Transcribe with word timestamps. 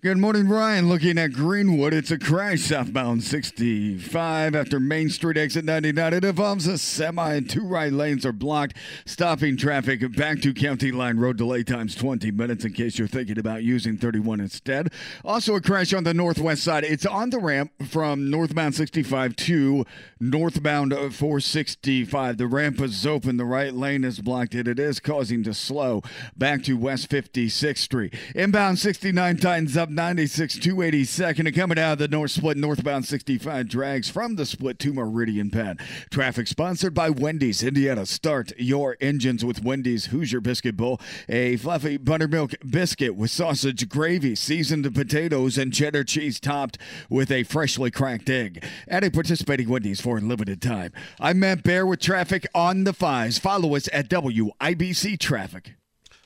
Good 0.00 0.18
morning, 0.18 0.48
Ryan. 0.48 0.88
Looking 0.88 1.18
at 1.18 1.32
Greenwood, 1.32 1.92
it's 1.92 2.12
a 2.12 2.20
crash 2.20 2.60
southbound 2.60 3.24
65 3.24 4.54
after 4.54 4.78
Main 4.78 5.10
Street 5.10 5.36
exit 5.36 5.64
99. 5.64 6.14
It 6.14 6.24
involves 6.24 6.68
a 6.68 6.78
semi 6.78 7.34
and 7.34 7.50
two 7.50 7.66
right 7.66 7.92
lanes 7.92 8.24
are 8.24 8.30
blocked, 8.30 8.76
stopping 9.06 9.56
traffic 9.56 10.14
back 10.16 10.40
to 10.42 10.54
County 10.54 10.92
Line 10.92 11.18
Road. 11.18 11.36
Delay 11.36 11.64
times 11.64 11.96
20 11.96 12.30
minutes 12.30 12.64
in 12.64 12.74
case 12.74 12.96
you're 12.96 13.08
thinking 13.08 13.40
about 13.40 13.64
using 13.64 13.96
31 13.96 14.38
instead. 14.38 14.92
Also, 15.24 15.56
a 15.56 15.60
crash 15.60 15.92
on 15.92 16.04
the 16.04 16.14
northwest 16.14 16.62
side. 16.62 16.84
It's 16.84 17.04
on 17.04 17.30
the 17.30 17.40
ramp 17.40 17.72
from 17.88 18.30
northbound 18.30 18.76
65 18.76 19.34
to 19.34 19.84
northbound 20.20 20.92
465. 20.92 22.36
The 22.36 22.46
ramp 22.46 22.80
is 22.80 23.04
open, 23.04 23.36
the 23.36 23.44
right 23.44 23.74
lane 23.74 24.04
is 24.04 24.20
blocked, 24.20 24.54
and 24.54 24.68
it 24.68 24.78
is 24.78 25.00
causing 25.00 25.42
to 25.42 25.52
slow 25.52 26.04
back 26.36 26.62
to 26.62 26.74
West 26.74 27.10
56th 27.10 27.78
Street. 27.78 28.14
Inbound 28.36 28.78
69 28.78 29.38
tightens 29.38 29.76
up 29.76 29.87
96 29.90 30.58
282nd 30.58 31.46
and 31.46 31.54
coming 31.54 31.78
out 31.78 31.92
of 31.92 31.98
the 31.98 32.08
north 32.08 32.30
split 32.30 32.56
northbound 32.56 33.06
65 33.06 33.68
drags 33.68 34.08
from 34.08 34.36
the 34.36 34.46
split 34.46 34.78
to 34.78 34.92
Meridian 34.92 35.50
Pad. 35.50 35.80
Traffic 36.10 36.46
sponsored 36.46 36.94
by 36.94 37.10
Wendy's 37.10 37.62
Indiana. 37.62 38.06
Start 38.06 38.52
your 38.58 38.96
engines 39.00 39.44
with 39.44 39.62
Wendy's 39.62 40.06
Hoosier 40.06 40.40
Biscuit 40.40 40.76
Bowl, 40.76 41.00
a 41.28 41.56
fluffy 41.56 41.96
buttermilk 41.96 42.54
biscuit 42.68 43.16
with 43.16 43.30
sausage 43.30 43.88
gravy, 43.88 44.34
seasoned 44.34 44.92
potatoes, 44.94 45.58
and 45.58 45.72
cheddar 45.72 46.04
cheese 46.04 46.40
topped 46.40 46.78
with 47.08 47.30
a 47.30 47.44
freshly 47.44 47.90
cracked 47.90 48.30
egg. 48.30 48.64
At 48.86 49.04
a 49.04 49.10
participating 49.10 49.68
Wendy's 49.68 50.00
for 50.00 50.18
a 50.18 50.20
limited 50.20 50.60
time. 50.62 50.92
I'm 51.20 51.40
Matt 51.40 51.62
Bear 51.62 51.86
with 51.86 52.00
traffic 52.00 52.46
on 52.54 52.84
the 52.84 52.92
fives. 52.92 53.38
Follow 53.38 53.76
us 53.76 53.88
at 53.92 54.08
WIBC 54.08 55.18
Traffic. 55.18 55.74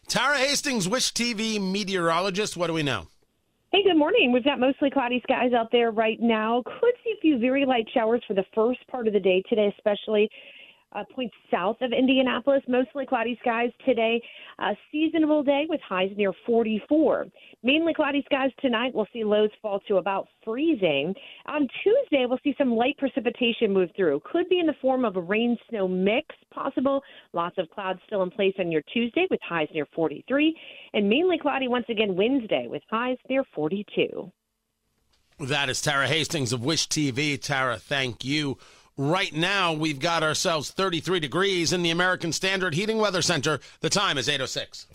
Tara 0.09 0.37
Hastings, 0.37 0.89
Wish 0.89 1.13
TV 1.13 1.59
meteorologist. 1.59 2.57
What 2.57 2.67
do 2.67 2.75
we 2.75 2.83
know? 2.83 3.07
Hey, 3.75 3.83
good 3.83 3.97
morning. 3.97 4.33
We've 4.33 4.45
got 4.45 4.61
mostly 4.61 4.91
cloudy 4.91 5.23
skies 5.23 5.55
out 5.55 5.73
there 5.73 5.93
right 5.93 6.21
now. 6.21 6.63
Could 6.67 6.93
see 7.03 7.15
a 7.17 7.21
few 7.23 7.39
very 7.39 7.65
light 7.65 7.89
showers 7.95 8.23
for 8.29 8.35
the 8.35 8.45
first 8.55 8.87
part 8.87 9.07
of 9.07 9.15
the 9.15 9.19
day 9.19 9.43
today, 9.49 9.73
especially 9.79 10.29
uh, 10.95 11.05
points 11.15 11.35
south 11.51 11.77
of 11.81 11.93
Indianapolis. 11.93 12.63
Mostly 12.69 13.07
cloudy 13.07 13.39
skies 13.41 13.71
today. 13.85 14.21
A 14.59 14.73
seasonable 14.91 15.43
day 15.43 15.67
with 15.69 15.81
highs 15.87 16.11
near 16.17 16.33
44. 16.47 17.27
Mainly 17.63 17.95
cloudy 17.95 18.23
skies 18.27 18.51
tonight. 18.61 18.93
We'll 18.95 19.07
see 19.13 19.25
lows 19.25 19.51
fall 19.61 19.81
to 19.89 19.97
about 19.97 20.29
freezing. 20.45 21.15
On 21.47 21.69
Tuesday, 21.83 22.27
we'll 22.27 22.39
see 22.45 22.55
some 22.59 22.75
light 22.75 22.97
precipitation 22.99 23.73
move 23.73 23.91
through. 23.97 24.21
Could 24.31 24.49
be 24.49 24.59
in 24.59 24.67
the 24.67 24.75
form 24.81 25.05
of 25.05 25.17
a 25.17 25.21
rain 25.21 25.57
snow 25.69 25.89
mix 25.89 26.35
possible. 26.53 27.03
Lots 27.33 27.59
of 27.59 27.71
clouds 27.71 28.01
still 28.07 28.23
in 28.23 28.31
place 28.31 28.55
on 28.59 28.71
your 28.71 28.83
Tuesday 28.93 29.27
with 29.31 29.41
highs 29.47 29.69
near 29.75 29.87
43. 29.95 30.57
And 30.95 31.09
mainly 31.09 31.39
cloudy 31.39 31.69
once 31.69 31.87
again 31.89 32.17
Wednesday 32.17 32.67
with 32.69 32.83
highs 32.91 33.19
near 33.29 33.45
42. 33.55 34.31
That 35.41 35.69
is 35.69 35.81
Tara 35.81 36.07
Hastings 36.07 36.53
of 36.53 36.65
Wish 36.65 36.89
TV. 36.89 37.41
Tara, 37.41 37.77
thank 37.77 38.25
you. 38.25 38.59
Right 38.99 39.33
now, 39.33 39.73
we've 39.73 39.99
got 39.99 40.23
ourselves 40.23 40.71
33 40.71 41.19
degrees 41.19 41.73
in 41.73 41.83
the 41.83 41.89
American 41.89 42.31
Standard 42.31 42.75
Heating 42.75 42.99
Weather 42.99 43.23
Center. 43.23 43.59
The 43.81 43.89
time 43.89 44.19
is 44.19 44.29
806. 44.29 44.87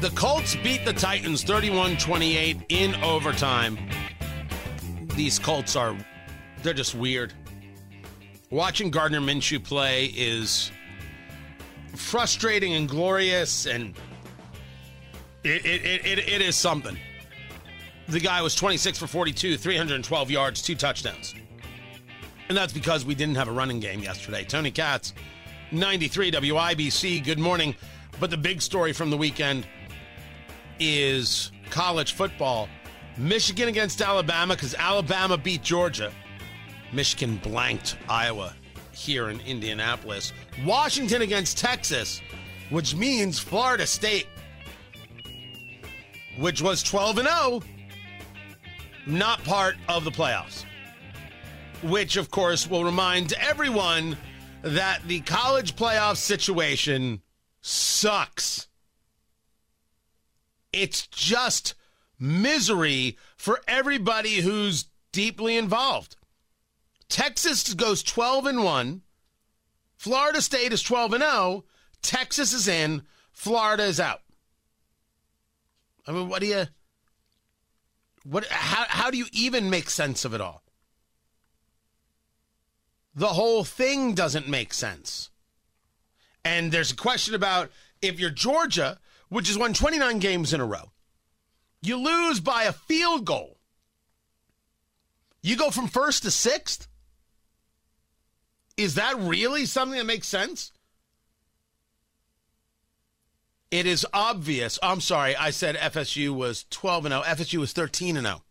The 0.00 0.10
Colts 0.16 0.56
beat 0.56 0.84
the 0.84 0.92
Titans 0.92 1.44
31 1.44 1.96
28 1.96 2.56
in 2.70 2.94
overtime. 3.04 3.78
These 5.14 5.38
Colts 5.38 5.76
are, 5.76 5.96
they're 6.64 6.74
just 6.74 6.96
weird. 6.96 7.34
Watching 8.50 8.90
Gardner 8.90 9.20
Minshew 9.20 9.62
play 9.62 10.06
is 10.06 10.70
frustrating 11.94 12.74
and 12.74 12.88
glorious, 12.88 13.66
and 13.66 13.94
it, 15.44 15.66
it, 15.66 16.06
it, 16.06 16.18
it, 16.18 16.40
is 16.40 16.56
something. 16.56 16.96
The 18.08 18.20
guy 18.20 18.40
was 18.40 18.54
26 18.54 18.98
for 18.98 19.06
42, 19.06 19.58
312 19.58 20.30
yards, 20.30 20.62
two 20.62 20.74
touchdowns. 20.74 21.34
And 22.48 22.56
that's 22.56 22.72
because 22.72 23.04
we 23.04 23.14
didn't 23.14 23.34
have 23.34 23.48
a 23.48 23.52
running 23.52 23.80
game 23.80 24.00
yesterday. 24.00 24.44
Tony 24.44 24.70
Katz, 24.70 25.12
93 25.70 26.32
WIBC, 26.32 27.22
good 27.24 27.38
morning. 27.38 27.74
But 28.18 28.30
the 28.30 28.38
big 28.38 28.62
story 28.62 28.94
from 28.94 29.10
the 29.10 29.16
weekend 29.18 29.66
is 30.80 31.52
college 31.68 32.14
football. 32.14 32.68
Michigan 33.18 33.68
against 33.68 34.00
Alabama 34.00 34.54
because 34.54 34.74
Alabama 34.74 35.36
beat 35.36 35.62
Georgia. 35.62 36.10
Michigan 36.92 37.36
blanked 37.36 37.96
Iowa 38.08 38.54
here 38.92 39.30
in 39.30 39.40
Indianapolis. 39.40 40.32
Washington 40.64 41.22
against 41.22 41.58
Texas, 41.58 42.20
which 42.70 42.94
means 42.94 43.38
Florida 43.38 43.86
State, 43.86 44.26
which 46.38 46.62
was 46.62 46.82
12 46.82 47.18
and 47.18 47.28
0, 47.28 47.62
not 49.06 49.42
part 49.44 49.76
of 49.88 50.04
the 50.04 50.10
playoffs. 50.10 50.64
Which, 51.82 52.16
of 52.16 52.30
course, 52.30 52.68
will 52.68 52.84
remind 52.84 53.32
everyone 53.34 54.16
that 54.62 55.00
the 55.06 55.20
college 55.20 55.76
playoff 55.76 56.16
situation 56.16 57.22
sucks. 57.60 58.66
It's 60.72 61.06
just 61.06 61.74
misery 62.18 63.16
for 63.36 63.60
everybody 63.68 64.40
who's 64.40 64.86
deeply 65.12 65.56
involved. 65.56 66.16
Texas 67.08 67.74
goes 67.74 68.02
12 68.02 68.46
and 68.46 68.64
1. 68.64 69.02
Florida 69.96 70.42
State 70.42 70.72
is 70.72 70.82
12 70.82 71.14
and 71.14 71.22
0. 71.22 71.64
Texas 72.02 72.52
is 72.52 72.68
in. 72.68 73.02
Florida 73.32 73.84
is 73.84 73.98
out. 73.98 74.20
I 76.06 76.12
mean, 76.12 76.28
what 76.28 76.40
do 76.40 76.46
you 76.46 76.66
what 78.24 78.46
how 78.46 78.84
how 78.88 79.10
do 79.10 79.18
you 79.18 79.26
even 79.32 79.70
make 79.70 79.90
sense 79.90 80.24
of 80.24 80.34
it 80.34 80.40
all? 80.40 80.62
The 83.14 83.28
whole 83.28 83.64
thing 83.64 84.14
doesn't 84.14 84.48
make 84.48 84.72
sense. 84.72 85.30
And 86.44 86.70
there's 86.70 86.92
a 86.92 86.96
question 86.96 87.34
about 87.34 87.70
if 88.00 88.20
you're 88.20 88.30
Georgia, 88.30 88.98
which 89.28 89.48
has 89.48 89.58
won 89.58 89.74
29 89.74 90.18
games 90.18 90.54
in 90.54 90.60
a 90.60 90.64
row, 90.64 90.92
you 91.82 91.96
lose 91.96 92.40
by 92.40 92.64
a 92.64 92.72
field 92.72 93.24
goal. 93.24 93.58
You 95.42 95.56
go 95.56 95.70
from 95.70 95.88
first 95.88 96.22
to 96.22 96.30
sixth? 96.30 96.88
Is 98.78 98.94
that 98.94 99.18
really 99.18 99.66
something 99.66 99.98
that 99.98 100.06
makes 100.06 100.28
sense? 100.28 100.70
It 103.72 103.86
is 103.86 104.06
obvious. 104.14 104.78
I'm 104.82 105.00
sorry, 105.00 105.36
I 105.36 105.50
said 105.50 105.76
FSU 105.76 106.30
was 106.30 106.64
12 106.70 107.06
and 107.06 107.12
0. 107.12 107.22
FSU 107.22 107.58
was 107.58 107.72
13 107.72 108.16
and 108.16 108.26
0. 108.26 108.42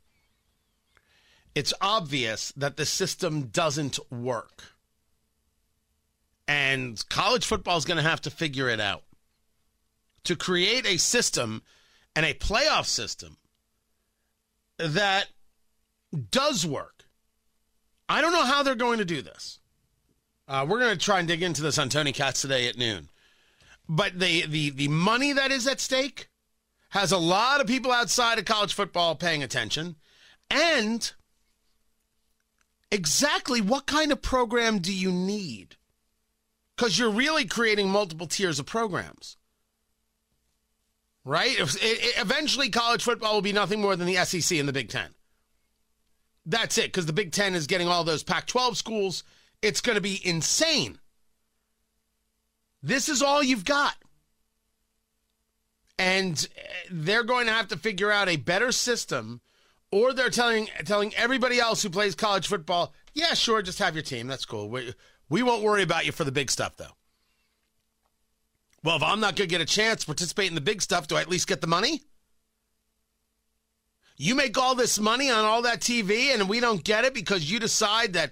It's 1.56 1.74
obvious 1.81 2.51
that 2.57 2.75
the 2.75 2.85
system 2.85 3.47
doesn't 3.47 3.97
work. 4.12 4.63
And 6.47 7.03
college 7.09 7.45
football 7.45 7.77
is 7.77 7.85
going 7.85 7.97
to 7.97 8.07
have 8.07 8.21
to 8.21 8.30
figure 8.30 8.69
it 8.69 8.80
out. 8.80 9.03
To 10.25 10.35
create 10.35 10.85
a 10.85 10.97
system 10.97 11.63
and 12.15 12.25
a 12.25 12.33
playoff 12.33 12.85
system 12.85 13.38
that 14.77 15.30
does 16.31 16.65
work. 16.65 17.06
I 18.09 18.21
don't 18.21 18.33
know 18.33 18.45
how 18.45 18.62
they're 18.62 18.75
going 18.75 19.00
to 19.00 19.06
do 19.06 19.21
this. 19.21 19.59
Uh, 20.47 20.65
we're 20.67 20.79
going 20.79 20.97
to 20.97 21.05
try 21.05 21.19
and 21.19 21.27
dig 21.27 21.44
into 21.44 21.61
this 21.61 21.77
on 21.77 21.89
Tony 21.89 22.11
Katz 22.13 22.41
today 22.41 22.67
at 22.67 22.77
noon. 22.77 23.09
But 23.89 24.19
the, 24.19 24.45
the, 24.45 24.69
the 24.69 24.88
money 24.88 25.33
that 25.33 25.51
is 25.51 25.67
at 25.67 25.79
stake 25.81 26.29
has 26.89 27.11
a 27.11 27.17
lot 27.17 27.59
of 27.61 27.67
people 27.67 27.91
outside 27.91 28.39
of 28.39 28.45
college 28.45 28.73
football 28.73 29.15
paying 29.15 29.44
attention. 29.44 29.95
And 30.49 31.11
exactly 32.91 33.59
what 33.61 33.85
kind 33.88 34.11
of 34.11 34.21
program 34.21 34.79
do 34.79 34.94
you 34.94 35.11
need? 35.11 35.75
Because 36.75 36.97
you're 36.97 37.09
really 37.11 37.45
creating 37.45 37.89
multiple 37.89 38.27
tiers 38.27 38.59
of 38.59 38.65
programs. 38.65 39.35
right? 41.25 41.59
It, 41.59 41.75
it, 41.81 42.21
eventually, 42.21 42.69
college 42.69 43.03
football 43.03 43.33
will 43.35 43.41
be 43.41 43.51
nothing 43.53 43.81
more 43.81 43.95
than 43.95 44.07
the 44.07 44.23
SEC 44.25 44.57
and 44.57 44.67
the 44.67 44.73
Big 44.73 44.89
Ten. 44.89 45.13
That's 46.45 46.77
it, 46.77 46.85
because 46.85 47.05
the 47.05 47.13
Big 47.13 47.33
Ten 47.33 47.53
is 47.53 47.67
getting 47.67 47.88
all 47.89 48.03
those 48.05 48.23
Pac 48.23 48.47
12 48.47 48.77
schools. 48.77 49.23
It's 49.62 49.81
going 49.81 49.95
to 49.95 50.01
be 50.01 50.21
insane. 50.24 51.00
This 52.83 53.09
is 53.09 53.21
all 53.21 53.42
you've 53.42 53.65
got. 53.65 53.95
And 56.00 56.48
uh, 56.57 56.68
they're 56.92 57.24
going 57.24 57.48
to 57.48 57.54
have 57.54 57.68
to 57.69 57.77
figure 57.77 58.12
out 58.12 58.30
a 58.30 58.36
better 58.36 58.71
system, 58.71 59.42
or 59.92 60.13
they're 60.13 60.30
telling 60.30 60.68
telling 60.86 61.13
everybody 61.15 61.59
else 61.59 61.81
who 61.81 61.89
plays 61.89 62.13
college 62.13 62.48
football, 62.48 62.94
yeah, 63.13 63.33
sure, 63.33 63.63
just 63.63 63.80
have 63.80 63.95
your 63.95 64.04
team. 64.04 64.27
That's 64.27 64.45
cool. 64.45 64.69
We, 64.69 64.94
we 65.27 65.42
won't 65.42 65.63
worry 65.63 65.81
about 65.81 66.06
you 66.06 66.12
for 66.12 66.24
the 66.24 66.31
big 66.31 66.51
stuff, 66.51 66.77
though. 66.77 66.95
Well, 68.83 68.95
if 68.95 69.04
I'm 69.04 69.19
not 69.19 69.36
going 69.36 69.50
to 69.50 69.51
get 69.54 69.59
a 69.59 69.65
chance 69.65 70.01
to 70.01 70.06
participate 70.06 70.50
in 70.50 70.56
the 70.56 70.62
big 70.62 70.83
stuff, 70.83 71.07
do 71.07 71.15
I 71.15 71.21
at 71.21 71.30
least 71.30 71.48
get 71.48 71.62
the 71.62 71.68
money? 71.68 72.04
You 74.18 74.36
make 74.36 74.57
all 74.57 74.75
this 74.75 75.00
money 75.00 75.30
on 75.30 75.45
all 75.45 75.63
that 75.63 75.80
TV, 75.80 76.33
and 76.33 76.48
we 76.48 76.59
don't 76.59 76.83
get 76.83 77.06
it 77.06 77.13
because 77.13 77.51
you 77.51 77.59
decide 77.59 78.13
that 78.13 78.31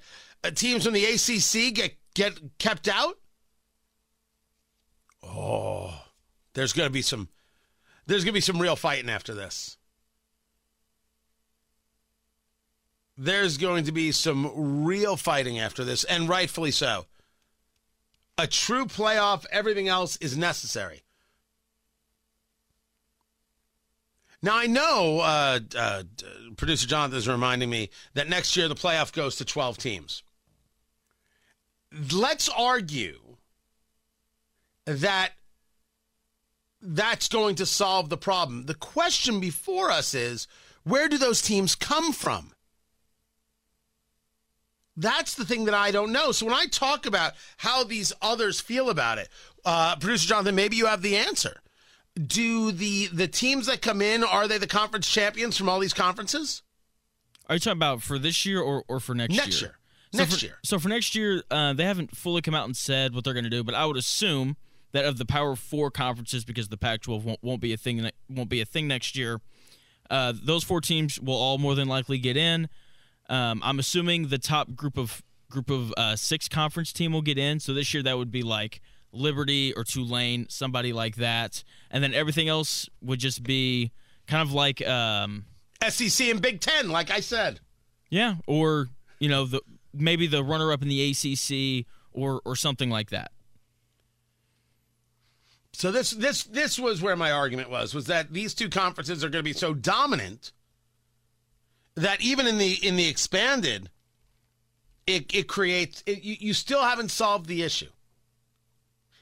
teams 0.51 0.83
from 0.83 0.93
the 0.93 1.05
ACC 1.05 1.73
get 1.73 1.95
get 2.13 2.39
kept 2.57 2.87
out. 2.87 3.17
Oh, 5.23 5.93
there's 6.53 6.73
going 6.73 6.87
to 6.87 6.93
be 6.93 7.01
some 7.01 7.29
there's 8.05 8.23
going 8.23 8.33
to 8.33 8.37
be 8.37 8.41
some 8.41 8.61
real 8.61 8.75
fighting 8.75 9.09
after 9.09 9.33
this. 9.33 9.77
There's 13.17 13.57
going 13.57 13.85
to 13.85 13.91
be 13.91 14.11
some 14.11 14.83
real 14.83 15.15
fighting 15.15 15.57
after 15.57 15.85
this, 15.85 16.03
and 16.03 16.27
rightfully 16.27 16.71
so. 16.71 17.05
A 18.37 18.45
true 18.45 18.85
playoff, 18.85 19.45
everything 19.51 19.87
else 19.87 20.17
is 20.17 20.37
necessary. 20.37 21.03
Now, 24.41 24.57
I 24.57 24.67
know 24.67 25.21
uh, 25.21 25.59
uh, 25.75 26.03
producer 26.57 26.85
Jonathan 26.85 27.17
is 27.17 27.27
reminding 27.27 27.69
me 27.69 27.89
that 28.13 28.29
next 28.29 28.55
year 28.57 28.67
the 28.67 28.75
playoff 28.75 29.13
goes 29.13 29.37
to 29.37 29.45
12 29.45 29.77
teams. 29.77 30.23
Let's 32.11 32.49
argue 32.49 33.19
that 34.85 35.31
that's 36.81 37.27
going 37.27 37.55
to 37.55 37.65
solve 37.65 38.09
the 38.09 38.17
problem. 38.17 38.65
The 38.65 38.75
question 38.75 39.39
before 39.39 39.89
us 39.89 40.13
is 40.13 40.47
where 40.83 41.07
do 41.07 41.17
those 41.17 41.41
teams 41.41 41.73
come 41.75 42.13
from? 42.13 42.51
That's 44.97 45.35
the 45.35 45.45
thing 45.45 45.65
that 45.65 45.73
I 45.73 45.91
don't 45.91 46.11
know. 46.11 46.31
So 46.31 46.45
when 46.45 46.55
I 46.55 46.67
talk 46.67 47.05
about 47.05 47.33
how 47.57 47.83
these 47.83 48.13
others 48.21 48.61
feel 48.61 48.89
about 48.89 49.17
it, 49.17 49.29
uh, 49.65 49.95
producer 49.97 50.27
Jonathan, 50.27 50.55
maybe 50.55 50.77
you 50.77 50.85
have 50.85 51.01
the 51.01 51.17
answer. 51.17 51.61
Do 52.15 52.71
the 52.71 53.07
the 53.07 53.27
teams 53.27 53.65
that 53.65 53.81
come 53.81 54.01
in 54.01 54.23
are 54.23 54.47
they 54.47 54.57
the 54.57 54.67
conference 54.67 55.09
champions 55.09 55.57
from 55.57 55.67
all 55.67 55.79
these 55.79 55.93
conferences? 55.93 56.61
Are 57.49 57.55
you 57.55 57.59
talking 57.59 57.77
about 57.77 58.01
for 58.01 58.17
this 58.17 58.45
year 58.45 58.61
or, 58.61 58.85
or 58.87 59.01
for 59.01 59.13
next, 59.13 59.35
next 59.35 59.61
year? 59.61 59.71
year? 59.71 59.77
So 60.15 60.23
next 60.23 60.39
for, 60.39 60.45
year. 60.45 60.57
So 60.63 60.79
for 60.79 60.89
next 60.89 61.15
year, 61.15 61.43
uh, 61.51 61.73
they 61.73 61.85
haven't 61.85 62.15
fully 62.15 62.41
come 62.41 62.55
out 62.55 62.65
and 62.65 62.75
said 62.75 63.13
what 63.13 63.23
they're 63.23 63.33
going 63.33 63.45
to 63.45 63.49
do, 63.49 63.63
but 63.63 63.75
I 63.75 63.85
would 63.85 63.97
assume 63.97 64.57
that 64.91 65.05
of 65.05 65.17
the 65.17 65.25
Power 65.25 65.55
Four 65.55 65.91
conferences, 65.91 66.45
because 66.45 66.69
the 66.69 66.77
Pac-12 66.77 67.23
won't, 67.23 67.43
won't 67.43 67.61
be 67.61 67.73
a 67.73 67.77
thing 67.77 68.09
won't 68.29 68.49
be 68.49 68.61
a 68.61 68.65
thing 68.65 68.87
next 68.87 69.17
year. 69.17 69.41
Uh, 70.09 70.33
those 70.41 70.63
four 70.63 70.81
teams 70.81 71.19
will 71.19 71.35
all 71.35 71.57
more 71.57 71.75
than 71.75 71.87
likely 71.87 72.17
get 72.17 72.37
in. 72.37 72.69
Um, 73.27 73.61
I'm 73.63 73.79
assuming 73.79 74.27
the 74.27 74.37
top 74.37 74.75
group 74.75 74.97
of 74.97 75.21
group 75.49 75.69
of 75.69 75.93
uh, 75.97 76.15
six 76.15 76.47
conference 76.47 76.91
team 76.93 77.13
will 77.13 77.21
get 77.21 77.37
in. 77.37 77.59
So 77.59 77.73
this 77.73 77.93
year 77.93 78.03
that 78.03 78.17
would 78.17 78.31
be 78.31 78.41
like 78.41 78.81
Liberty 79.11 79.73
or 79.73 79.83
Tulane, 79.83 80.47
somebody 80.49 80.93
like 80.93 81.15
that, 81.17 81.63
and 81.89 82.03
then 82.03 82.13
everything 82.13 82.47
else 82.47 82.89
would 83.01 83.19
just 83.19 83.43
be 83.43 83.91
kind 84.27 84.41
of 84.41 84.53
like 84.53 84.85
um, 84.87 85.45
SEC 85.87 86.27
and 86.27 86.41
Big 86.41 86.59
Ten, 86.61 86.89
like 86.89 87.11
I 87.11 87.19
said. 87.19 87.59
Yeah, 88.09 88.35
or 88.47 88.89
you 89.19 89.29
know 89.29 89.45
the 89.45 89.61
maybe 89.95 90.27
the 90.27 90.43
runner 90.43 90.71
up 90.71 90.81
in 90.81 90.87
the 90.87 91.11
ACC 91.11 91.85
or 92.11 92.41
or 92.45 92.55
something 92.55 92.89
like 92.89 93.09
that. 93.09 93.31
So 95.73 95.91
this 95.91 96.11
this 96.11 96.43
this 96.43 96.79
was 96.79 97.01
where 97.01 97.15
my 97.15 97.31
argument 97.31 97.69
was 97.69 97.93
was 97.93 98.05
that 98.05 98.31
these 98.31 98.53
two 98.53 98.69
conferences 98.69 99.23
are 99.23 99.29
going 99.29 99.43
to 99.43 99.49
be 99.49 99.53
so 99.53 99.73
dominant 99.73 100.53
that 101.95 102.21
even 102.21 102.47
in 102.47 102.57
the 102.57 102.73
in 102.85 102.95
the 102.95 103.07
expanded 103.07 103.89
it 105.05 105.33
it 105.33 105.47
creates 105.47 106.01
it, 106.05 106.23
you, 106.23 106.37
you 106.39 106.53
still 106.53 106.81
haven't 106.81 107.09
solved 107.09 107.47
the 107.47 107.61
issue. 107.63 107.89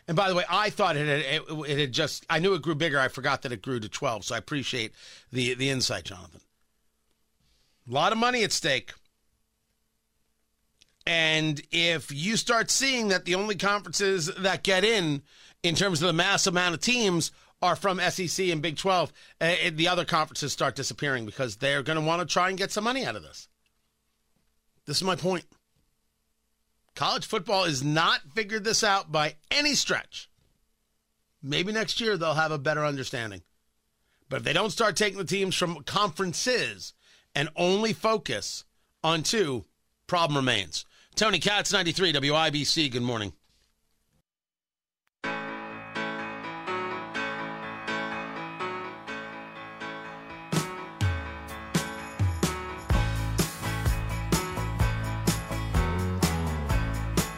And 0.08 0.18
by 0.18 0.28
the 0.28 0.36
way, 0.36 0.44
I 0.50 0.70
thought 0.70 0.98
it 0.98 1.08
had, 1.08 1.20
it, 1.20 1.70
it 1.70 1.80
had 1.80 1.92
just 1.92 2.26
I 2.30 2.40
knew 2.40 2.54
it 2.54 2.62
grew 2.62 2.76
bigger. 2.76 3.00
I 3.00 3.08
forgot 3.08 3.42
that 3.44 3.52
it 3.52 3.62
grew 3.62 3.80
to 3.80 3.90
12, 3.90 4.26
so 4.26 4.36
I 4.36 4.38
appreciate 4.38 4.94
the 5.32 5.54
the 5.56 5.70
insight, 5.70 6.06
Jonathan. 6.06 6.42
A 7.90 7.94
lot 7.94 8.12
of 8.12 8.18
money 8.18 8.44
at 8.44 8.52
stake. 8.52 8.94
And 11.06 11.62
if 11.72 12.12
you 12.12 12.38
start 12.38 12.72
seeing 12.72 13.10
that 13.10 13.26
the 13.26 13.36
only 13.36 13.56
conferences 13.56 14.28
that 14.38 14.64
get 14.64 14.84
in, 14.84 15.22
in 15.62 15.76
terms 15.76 16.02
of 16.02 16.08
the 16.08 16.14
mass 16.14 16.48
amount 16.48 16.76
of 16.76 16.82
teams, 16.82 17.32
are 17.64 17.76
from 17.78 18.00
SEC 18.00 18.48
and 18.50 18.62
Big 18.62 18.76
12, 18.76 19.14
uh, 19.40 19.56
the 19.72 19.88
other 19.88 20.04
conferences 20.04 20.52
start 20.52 20.76
disappearing 20.76 21.26
because 21.26 21.56
they're 21.56 21.82
going 21.82 21.98
to 21.98 22.06
want 22.06 22.20
to 22.20 22.32
try 22.32 22.50
and 22.50 22.58
get 22.58 22.72
some 22.72 22.84
money 22.84 23.06
out 23.06 23.16
of 23.16 23.24
this. 23.24 23.48
This 24.86 24.98
is 24.98 25.04
my 25.04 25.16
point. 25.16 25.46
College 26.94 27.26
football 27.26 27.64
is 27.64 27.82
not 27.82 28.20
figured 28.36 28.66
this 28.66 28.84
out 28.84 29.14
by 29.14 29.36
any 29.50 29.76
stretch. 29.76 30.30
Maybe 31.42 31.72
next 31.72 32.02
year 32.02 32.18
they'll 32.18 32.34
have 32.34 32.52
a 32.52 32.58
better 32.58 32.86
understanding. 32.86 33.42
But 34.28 34.38
if 34.38 34.44
they 34.44 34.54
don't 34.54 34.70
start 34.72 34.98
taking 34.98 35.18
the 35.18 35.24
teams 35.24 35.56
from 35.56 35.84
conferences 35.84 36.94
and 37.34 37.50
only 37.56 37.94
focus 37.94 38.66
on 39.04 39.24
two, 39.24 39.64
problem 40.06 40.36
remains. 40.36 40.86
Tony 41.16 41.38
Katz, 41.38 41.72
93 41.72 42.14
WIBC. 42.14 42.92
Good 42.92 43.04
morning. 43.04 43.34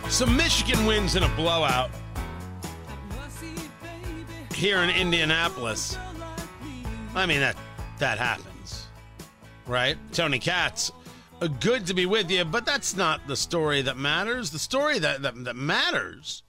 So 0.10 0.25
Michigan 0.25 0.86
wins 0.86 1.18
in 1.18 1.24
a 1.24 1.36
blowout 1.36 1.92
here 4.54 4.77
in 4.77 4.89
Indianapolis. 4.89 5.98
I 7.13 7.25
mean 7.25 7.42
that 7.42 7.57
that 8.00 8.18
happens, 8.18 8.88
right? 9.68 9.98
Tony 10.13 10.39
Katz 10.39 10.94
Uh, 11.42 11.48
good 11.48 11.86
to 11.86 11.94
be 11.94 12.06
with 12.06 12.32
you, 12.32 12.46
but 12.46 12.65
that's 12.65 12.96
not 12.96 13.27
the 13.27 13.36
story 13.36 13.82
that 13.82 13.98
matters. 13.98 14.51
The 14.51 14.60
story 14.60 15.00
that, 15.00 15.22
that, 15.22 15.44
that 15.44 15.56
matters 15.56 16.44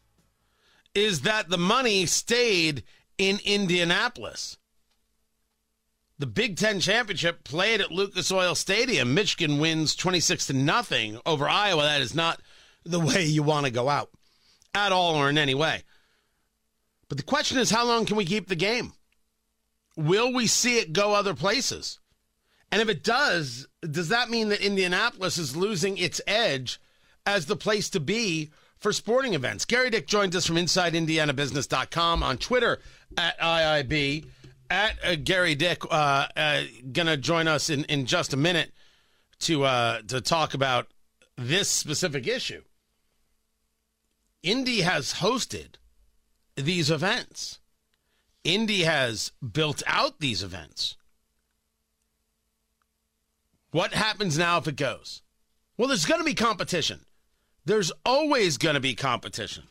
is 0.94 1.22
that 1.22 1.48
the 1.48 1.58
money 1.58 2.06
stayed 2.06 2.84
in 3.18 3.40
Indianapolis. 3.44 4.58
The 6.18 6.26
Big 6.26 6.56
Ten 6.56 6.78
championship 6.78 7.42
played 7.42 7.80
at 7.80 7.90
Lucas 7.90 8.30
Oil 8.30 8.54
Stadium. 8.54 9.12
Michigan 9.12 9.58
wins 9.58 9.96
26 9.96 10.46
to 10.46 10.52
nothing 10.52 11.20
over 11.26 11.48
Iowa. 11.48 11.82
That 11.82 12.00
is 12.00 12.14
not 12.14 12.40
the 12.84 13.00
way 13.04 13.24
you 13.24 13.42
want 13.42 13.66
to 13.66 13.72
go 13.72 13.88
out 13.88 14.10
at 14.72 14.92
all 14.92 15.16
or 15.16 15.28
in 15.28 15.36
any 15.36 15.54
way. 15.54 15.82
But 17.08 17.18
the 17.18 17.24
question 17.24 17.58
is, 17.58 17.70
how 17.70 17.84
long 17.84 18.06
can 18.06 18.16
we 18.16 18.24
keep 18.24 18.46
the 18.46 18.56
game? 18.56 18.92
Will 19.96 20.32
we 20.32 20.46
see 20.46 20.78
it 20.78 20.92
go 20.92 21.12
other 21.12 21.34
places? 21.34 21.98
And 22.72 22.82
if 22.82 22.88
it 22.88 23.04
does, 23.04 23.66
does 23.88 24.08
that 24.08 24.28
mean 24.30 24.48
that 24.48 24.60
Indianapolis 24.60 25.38
is 25.38 25.56
losing 25.56 25.98
its 25.98 26.20
edge 26.26 26.80
as 27.24 27.46
the 27.46 27.56
place 27.56 27.88
to 27.90 28.00
be 28.00 28.50
for 28.76 28.92
sporting 28.92 29.34
events? 29.34 29.64
Gary 29.64 29.90
Dick 29.90 30.06
joins 30.06 30.34
us 30.34 30.46
from 30.46 30.56
InsideIndianaBusiness.com 30.56 32.22
on 32.22 32.38
Twitter 32.38 32.80
at 33.16 33.38
IIB. 33.38 34.26
At 34.68 34.98
uh, 35.04 35.14
Gary 35.14 35.54
Dick, 35.54 35.82
uh, 35.88 36.26
uh, 36.36 36.62
gonna 36.90 37.16
join 37.16 37.46
us 37.46 37.70
in, 37.70 37.84
in 37.84 38.04
just 38.04 38.32
a 38.32 38.36
minute 38.36 38.72
to 39.40 39.62
uh, 39.64 40.02
to 40.08 40.20
talk 40.20 40.54
about 40.54 40.88
this 41.36 41.68
specific 41.68 42.26
issue. 42.26 42.62
Indy 44.42 44.80
has 44.80 45.14
hosted 45.14 45.74
these 46.56 46.90
events. 46.90 47.60
Indy 48.44 48.82
has 48.82 49.32
built 49.52 49.82
out 49.86 50.20
these 50.20 50.42
events. 50.42 50.96
What 53.76 53.92
happens 53.92 54.38
now 54.38 54.56
if 54.56 54.66
it 54.66 54.76
goes? 54.76 55.20
Well, 55.76 55.88
there's 55.88 56.06
going 56.06 56.22
to 56.22 56.24
be 56.24 56.32
competition. 56.32 57.00
There's 57.66 57.92
always 58.06 58.56
going 58.56 58.72
to 58.72 58.80
be 58.80 58.94
competition. 58.94 59.64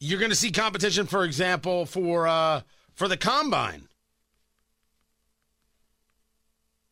You're 0.00 0.20
going 0.20 0.30
to 0.30 0.34
see 0.34 0.50
competition, 0.50 1.04
for 1.04 1.24
example, 1.24 1.84
for 1.84 2.26
uh, 2.26 2.62
for 2.94 3.08
the 3.08 3.18
combine. 3.18 3.88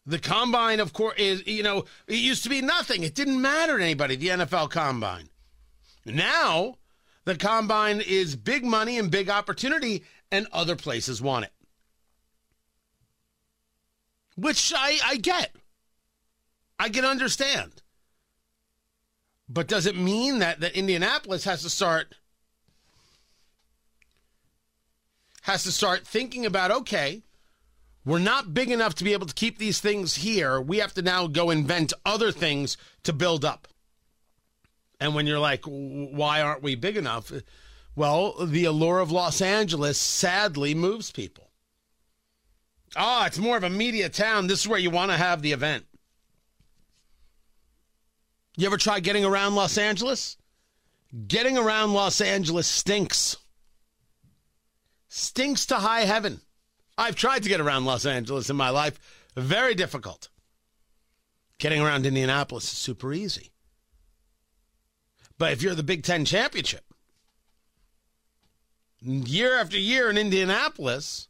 The 0.04 0.18
combine, 0.18 0.80
of 0.80 0.92
course, 0.92 1.14
is 1.16 1.46
you 1.46 1.62
know 1.62 1.86
it 2.06 2.16
used 2.16 2.42
to 2.42 2.50
be 2.50 2.60
nothing. 2.60 3.04
It 3.04 3.14
didn't 3.14 3.40
matter 3.40 3.78
to 3.78 3.82
anybody. 3.82 4.16
The 4.16 4.28
NFL 4.28 4.68
combine. 4.68 5.30
Now, 6.04 6.76
the 7.24 7.36
combine 7.36 8.02
is 8.02 8.36
big 8.36 8.66
money 8.66 8.98
and 8.98 9.10
big 9.10 9.30
opportunity, 9.30 10.04
and 10.30 10.46
other 10.52 10.76
places 10.76 11.22
want 11.22 11.46
it. 11.46 11.52
Which 14.36 14.72
I, 14.76 14.98
I 15.04 15.16
get. 15.16 15.56
I 16.78 16.88
can 16.88 17.04
understand. 17.04 17.82
But 19.48 19.68
does 19.68 19.86
it 19.86 19.96
mean 19.96 20.40
that, 20.40 20.60
that 20.60 20.76
Indianapolis 20.76 21.44
has 21.44 21.62
to 21.62 21.70
start 21.70 22.14
has 25.42 25.62
to 25.62 25.70
start 25.70 26.04
thinking 26.04 26.44
about 26.44 26.72
okay, 26.72 27.22
we're 28.04 28.18
not 28.18 28.52
big 28.52 28.70
enough 28.70 28.94
to 28.96 29.04
be 29.04 29.12
able 29.12 29.26
to 29.26 29.34
keep 29.34 29.58
these 29.58 29.80
things 29.80 30.16
here. 30.16 30.60
We 30.60 30.78
have 30.78 30.92
to 30.94 31.02
now 31.02 31.28
go 31.28 31.50
invent 31.50 31.92
other 32.04 32.32
things 32.32 32.76
to 33.04 33.12
build 33.12 33.44
up. 33.44 33.68
And 34.98 35.14
when 35.14 35.26
you're 35.26 35.38
like, 35.38 35.64
why 35.64 36.40
aren't 36.40 36.62
we 36.62 36.74
big 36.74 36.96
enough? 36.96 37.32
Well, 37.94 38.34
the 38.44 38.64
allure 38.64 39.00
of 39.00 39.10
Los 39.10 39.40
Angeles 39.40 40.00
sadly 40.00 40.74
moves 40.74 41.10
people. 41.10 41.45
Oh, 42.94 43.24
it's 43.26 43.38
more 43.38 43.56
of 43.56 43.64
a 43.64 43.70
media 43.70 44.08
town. 44.08 44.46
This 44.46 44.60
is 44.60 44.68
where 44.68 44.78
you 44.78 44.90
want 44.90 45.10
to 45.10 45.16
have 45.16 45.42
the 45.42 45.52
event. 45.52 45.84
You 48.56 48.66
ever 48.66 48.76
try 48.76 49.00
getting 49.00 49.24
around 49.24 49.54
Los 49.54 49.76
Angeles? 49.76 50.36
Getting 51.26 51.58
around 51.58 51.92
Los 51.92 52.20
Angeles 52.20 52.66
stinks. 52.66 53.36
Stinks 55.08 55.66
to 55.66 55.76
high 55.76 56.02
heaven. 56.02 56.40
I've 56.98 57.16
tried 57.16 57.42
to 57.42 57.48
get 57.48 57.60
around 57.60 57.84
Los 57.84 58.06
Angeles 58.06 58.48
in 58.48 58.56
my 58.56 58.70
life. 58.70 58.98
Very 59.36 59.74
difficult. 59.74 60.28
Getting 61.58 61.80
around 61.80 62.06
Indianapolis 62.06 62.64
is 62.64 62.78
super 62.78 63.12
easy. 63.12 63.50
But 65.38 65.52
if 65.52 65.62
you're 65.62 65.74
the 65.74 65.82
Big 65.82 66.02
Ten 66.02 66.24
championship, 66.24 66.84
year 69.00 69.58
after 69.58 69.78
year 69.78 70.08
in 70.08 70.16
Indianapolis, 70.16 71.28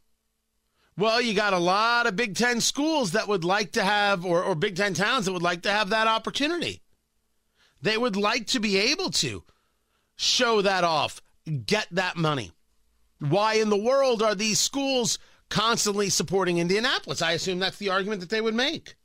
well, 0.97 1.21
you 1.21 1.33
got 1.35 1.53
a 1.53 1.59
lot 1.59 2.07
of 2.07 2.15
Big 2.15 2.35
Ten 2.35 2.59
schools 2.59 3.11
that 3.11 3.27
would 3.27 3.43
like 3.43 3.73
to 3.73 3.83
have, 3.83 4.25
or, 4.25 4.43
or 4.43 4.55
Big 4.55 4.75
Ten 4.75 4.93
towns 4.93 5.25
that 5.25 5.31
would 5.31 5.43
like 5.43 5.61
to 5.61 5.71
have 5.71 5.89
that 5.89 6.07
opportunity. 6.07 6.81
They 7.81 7.97
would 7.97 8.15
like 8.15 8.47
to 8.47 8.59
be 8.59 8.77
able 8.77 9.11
to 9.11 9.43
show 10.15 10.61
that 10.63 10.83
off, 10.83 11.21
get 11.65 11.87
that 11.91 12.17
money. 12.17 12.51
Why 13.19 13.55
in 13.55 13.69
the 13.69 13.77
world 13.77 14.23
are 14.23 14.35
these 14.35 14.59
schools 14.59 15.19
constantly 15.49 16.09
supporting 16.09 16.57
Indianapolis? 16.57 17.21
I 17.21 17.33
assume 17.33 17.59
that's 17.59 17.77
the 17.77 17.89
argument 17.89 18.21
that 18.21 18.29
they 18.29 18.41
would 18.41 18.55
make. 18.55 18.95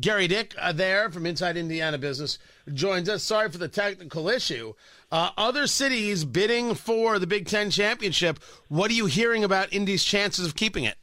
Gary 0.00 0.28
Dick 0.28 0.54
uh, 0.58 0.72
there 0.72 1.10
from 1.10 1.26
Inside 1.26 1.56
Indiana 1.56 1.98
Business 1.98 2.38
joins 2.74 3.08
us. 3.08 3.22
Sorry 3.22 3.50
for 3.50 3.58
the 3.58 3.68
technical 3.68 4.28
issue. 4.28 4.74
Uh, 5.10 5.30
other 5.36 5.66
cities 5.66 6.24
bidding 6.24 6.74
for 6.74 7.18
the 7.18 7.26
Big 7.26 7.46
Ten 7.46 7.70
championship. 7.70 8.38
What 8.68 8.90
are 8.90 8.94
you 8.94 9.06
hearing 9.06 9.44
about 9.44 9.72
Indy's 9.72 10.04
chances 10.04 10.46
of 10.46 10.54
keeping 10.54 10.84
it? 10.84 10.96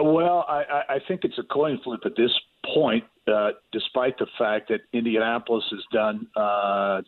Well, 0.00 0.44
I, 0.48 0.82
I 0.88 0.98
think 1.06 1.24
it's 1.24 1.38
a 1.38 1.42
coin 1.42 1.80
flip 1.82 2.00
at 2.04 2.16
this 2.16 2.30
point, 2.74 3.04
uh, 3.26 3.50
despite 3.72 4.18
the 4.18 4.26
fact 4.38 4.68
that 4.68 4.80
Indianapolis 4.92 5.64
has 5.70 5.80
done, 5.92 6.26
uh, 6.36 7.02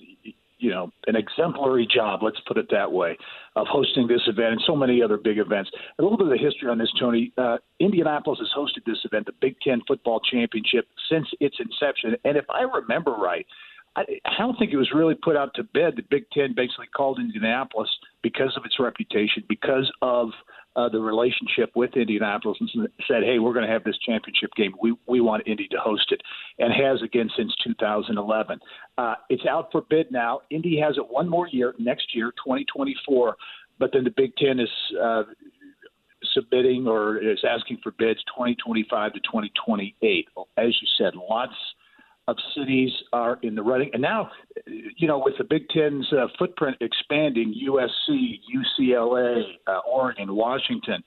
you 0.58 0.70
know, 0.70 0.92
an 1.06 1.16
exemplary 1.16 1.86
job, 1.86 2.22
let's 2.22 2.40
put 2.46 2.58
it 2.58 2.66
that 2.70 2.90
way, 2.92 3.16
of 3.56 3.66
hosting 3.68 4.06
this 4.06 4.22
event 4.26 4.52
and 4.52 4.62
so 4.66 4.76
many 4.76 5.02
other 5.02 5.16
big 5.16 5.38
events. 5.38 5.70
A 5.98 6.02
little 6.02 6.18
bit 6.18 6.26
of 6.26 6.32
the 6.32 6.38
history 6.38 6.68
on 6.68 6.78
this, 6.78 6.92
Tony. 6.98 7.32
Uh, 7.38 7.58
Indianapolis 7.78 8.40
has 8.40 8.50
hosted 8.56 8.84
this 8.84 8.98
event, 9.04 9.26
the 9.26 9.32
Big 9.40 9.56
Ten 9.60 9.80
Football 9.86 10.20
Championship, 10.20 10.86
since 11.10 11.26
its 11.40 11.56
inception. 11.60 12.16
And 12.24 12.36
if 12.36 12.44
I 12.50 12.62
remember 12.62 13.12
right, 13.12 13.46
I, 13.96 14.04
don't 14.38 14.56
think 14.58 14.72
it 14.72 14.76
was 14.76 14.90
really 14.94 15.14
put 15.14 15.36
out 15.36 15.54
to 15.54 15.64
bed. 15.64 15.94
The 15.96 16.04
Big 16.08 16.24
Ten 16.32 16.54
basically 16.54 16.86
called 16.86 17.18
Indianapolis 17.18 17.90
because 18.22 18.54
of 18.56 18.64
its 18.64 18.78
reputation, 18.78 19.42
because 19.48 19.90
of 20.00 20.28
uh, 20.76 20.88
the 20.88 21.00
relationship 21.00 21.72
with 21.74 21.96
Indianapolis, 21.96 22.58
and 22.60 22.88
said, 23.08 23.24
"Hey, 23.24 23.40
we're 23.40 23.52
going 23.52 23.66
to 23.66 23.72
have 23.72 23.82
this 23.82 23.98
championship 23.98 24.50
game. 24.56 24.72
We 24.80 24.94
we 25.06 25.20
want 25.20 25.46
Indy 25.46 25.66
to 25.68 25.78
host 25.78 26.12
it," 26.12 26.20
and 26.58 26.72
has 26.72 27.02
again 27.02 27.28
since 27.36 27.52
2011. 27.64 28.60
Uh, 28.96 29.14
it's 29.28 29.44
out 29.46 29.68
for 29.72 29.82
bid 29.82 30.12
now. 30.12 30.40
Indy 30.50 30.78
has 30.78 30.96
it 30.96 31.10
one 31.10 31.28
more 31.28 31.48
year 31.48 31.74
next 31.78 32.14
year, 32.14 32.30
2024, 32.44 33.36
but 33.78 33.90
then 33.92 34.04
the 34.04 34.14
Big 34.16 34.34
Ten 34.36 34.60
is. 34.60 34.70
Uh, 35.00 35.24
submitting 36.34 36.86
or 36.86 37.16
is 37.16 37.42
asking 37.48 37.78
for 37.82 37.92
bids 37.92 38.20
2025 38.36 39.14
to 39.14 39.20
2028. 39.20 40.28
As 40.58 40.66
you 40.66 40.88
said, 40.96 41.14
lots 41.16 41.54
of 42.28 42.36
cities 42.56 42.90
are 43.12 43.38
in 43.42 43.54
the 43.54 43.62
running. 43.62 43.90
And 43.92 44.02
now, 44.02 44.30
you 44.66 45.08
know, 45.08 45.18
with 45.24 45.34
the 45.38 45.44
Big 45.44 45.68
Ten's 45.68 46.06
uh, 46.12 46.26
footprint 46.38 46.76
expanding, 46.80 47.54
USC, 47.68 48.40
UCLA, 48.80 49.42
uh, 49.66 49.78
Oregon, 49.90 50.34
Washington, 50.34 51.02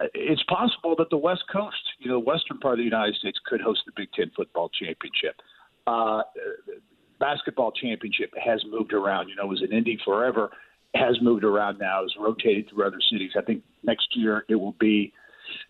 uh, 0.00 0.06
it's 0.14 0.42
possible 0.44 0.94
that 0.98 1.10
the 1.10 1.16
West 1.16 1.44
Coast, 1.52 1.76
you 1.98 2.08
know, 2.08 2.20
the 2.20 2.24
western 2.24 2.58
part 2.58 2.74
of 2.74 2.78
the 2.78 2.84
United 2.84 3.16
States, 3.16 3.38
could 3.46 3.60
host 3.60 3.80
the 3.86 3.92
Big 3.96 4.08
Ten 4.12 4.30
football 4.36 4.68
championship. 4.68 5.40
Uh, 5.86 6.22
basketball 7.18 7.72
championship 7.72 8.32
has 8.42 8.62
moved 8.70 8.92
around. 8.92 9.28
You 9.28 9.36
know, 9.36 9.44
it 9.44 9.48
was 9.48 9.62
in 9.62 9.76
Indy 9.76 9.98
forever, 10.04 10.50
has 10.94 11.16
moved 11.20 11.44
around 11.44 11.78
now, 11.78 12.02
has 12.02 12.14
rotated 12.18 12.68
through 12.70 12.86
other 12.86 13.00
cities. 13.10 13.32
I 13.36 13.42
think 13.42 13.62
next 13.82 14.08
year 14.14 14.44
it 14.48 14.54
will 14.54 14.76
be 14.78 15.12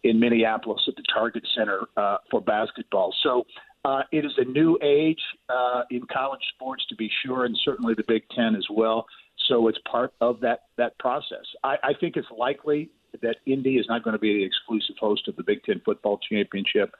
in 0.02 0.18
Minneapolis 0.18 0.82
at 0.88 0.96
the 0.96 1.04
Target 1.12 1.46
Center 1.56 1.82
uh, 1.96 2.18
for 2.30 2.40
basketball. 2.40 3.14
So 3.22 3.44
uh, 3.88 4.02
it 4.12 4.24
is 4.24 4.32
a 4.36 4.44
new 4.44 4.78
age 4.82 5.20
uh, 5.48 5.82
in 5.90 6.02
college 6.12 6.42
sports, 6.54 6.84
to 6.90 6.96
be 6.96 7.10
sure, 7.24 7.44
and 7.46 7.58
certainly 7.64 7.94
the 7.94 8.04
Big 8.06 8.22
Ten 8.36 8.54
as 8.54 8.66
well. 8.70 9.06
So 9.48 9.68
it's 9.68 9.78
part 9.90 10.12
of 10.20 10.40
that 10.40 10.64
that 10.76 10.98
process. 10.98 11.46
I, 11.64 11.76
I 11.82 11.92
think 11.98 12.16
it's 12.16 12.28
likely 12.36 12.90
that 13.22 13.36
Indy 13.46 13.76
is 13.76 13.86
not 13.88 14.04
going 14.04 14.12
to 14.12 14.18
be 14.18 14.34
the 14.34 14.44
exclusive 14.44 14.96
host 15.00 15.26
of 15.28 15.36
the 15.36 15.42
Big 15.42 15.62
Ten 15.64 15.80
football 15.84 16.18
championship. 16.30 16.94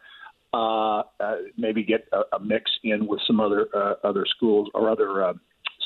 Uh, 0.55 1.03
uh, 1.21 1.37
maybe 1.59 1.83
get 1.83 2.09
a, 2.13 2.37
a 2.37 2.41
mix 2.41 2.71
in 2.83 3.07
with 3.07 3.21
some 3.27 3.39
other 3.39 3.69
uh, 3.75 3.95
other 4.03 4.25
schools 4.25 4.71
or 4.73 4.89
other 4.89 5.23
uh, 5.23 5.35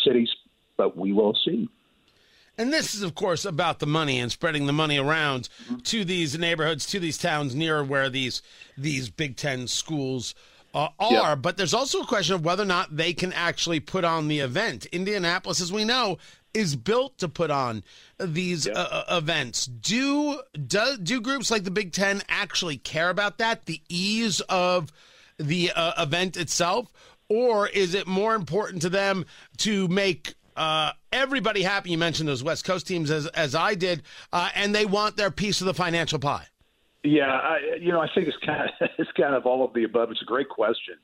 cities, 0.04 0.28
but 0.76 0.97
we 0.97 1.12
will 1.12 1.37
see. 1.44 1.68
And 2.56 2.73
this 2.73 2.94
is, 2.94 3.02
of 3.02 3.16
course, 3.16 3.44
about 3.44 3.80
the 3.80 3.87
money 3.87 4.21
and 4.21 4.30
spreading 4.30 4.66
the 4.66 4.73
money 4.73 4.99
around 4.99 5.49
mm-hmm. 5.64 5.78
to 5.78 6.04
these 6.04 6.38
neighborhoods, 6.38 6.87
to 6.87 7.00
these 7.00 7.18
towns 7.18 7.56
near 7.56 7.82
where 7.82 8.09
these 8.09 8.40
these 8.78 9.11
Big 9.11 9.37
Ten 9.37 9.66
schools 9.66 10.35
uh, 10.75 10.88
are, 10.99 11.37
but 11.37 11.57
there's 11.57 11.75
also 11.75 12.00
a 12.00 12.07
question 12.07 12.35
of 12.35 12.45
whether 12.45 12.62
or 12.62 12.67
not 12.67 12.97
they 12.97 13.12
can 13.12 13.33
actually 13.33 13.81
put 13.81 14.05
on 14.05 14.29
the 14.29 14.41
event. 14.41 14.87
Indianapolis, 14.87 15.61
as 15.61 15.73
we 15.73 15.85
know, 15.85 16.19
is 16.55 16.76
built 16.76 17.19
to 17.19 17.29
put 17.29 17.50
on 17.50 17.83
these 18.19 18.67
uh, 18.67 19.05
uh 19.09 19.17
events. 19.17 19.67
Do, 19.67 20.41
do 20.67 20.97
do 21.02 21.21
groups 21.21 21.50
like 21.50 21.64
the 21.64 21.71
Big 21.71 21.93
Ten 21.93 22.23
actually 22.29 22.76
care 22.79 23.11
about 23.11 23.38
that? 23.38 23.67
The 23.67 23.81
ease 23.88 24.41
of 24.43 24.91
the 25.38 25.73
uh, 25.75 26.02
event 26.02 26.37
itself, 26.37 26.93
or 27.29 27.69
is 27.69 27.95
it 27.95 28.07
more 28.07 28.35
important 28.35 28.83
to 28.83 28.91
them 28.91 29.26
to 29.59 29.88
make 29.88 30.35
uh, 30.57 30.93
everybody 31.12 31.62
happy? 31.62 31.91
You 31.91 31.99
mentioned 31.99 32.29
those 32.29 32.43
West 32.43 32.64
Coast 32.64 32.87
teams 32.87 33.11
as 33.11 33.26
as 33.29 33.55
I 33.55 33.75
did, 33.75 34.02
uh, 34.33 34.50
and 34.55 34.75
they 34.75 34.87
want 34.87 35.17
their 35.17 35.31
piece 35.31 35.61
of 35.61 35.67
the 35.67 35.75
financial 35.75 36.19
pie. 36.19 36.47
Yeah, 37.04 37.30
I, 37.30 37.59
you 37.80 37.90
know, 37.90 38.00
I 38.00 38.09
think 38.14 38.28
it's 38.28 38.37
kind 38.44 38.62
of 38.62 38.88
it's 38.99 39.11
kind 39.12 39.35
of 39.35 39.47
all 39.47 39.64
of 39.64 39.75
the 39.75 39.85
above. 39.85 40.11
It's 40.11 40.23
a 40.23 40.26
great 40.26 40.49
question, 40.49 40.94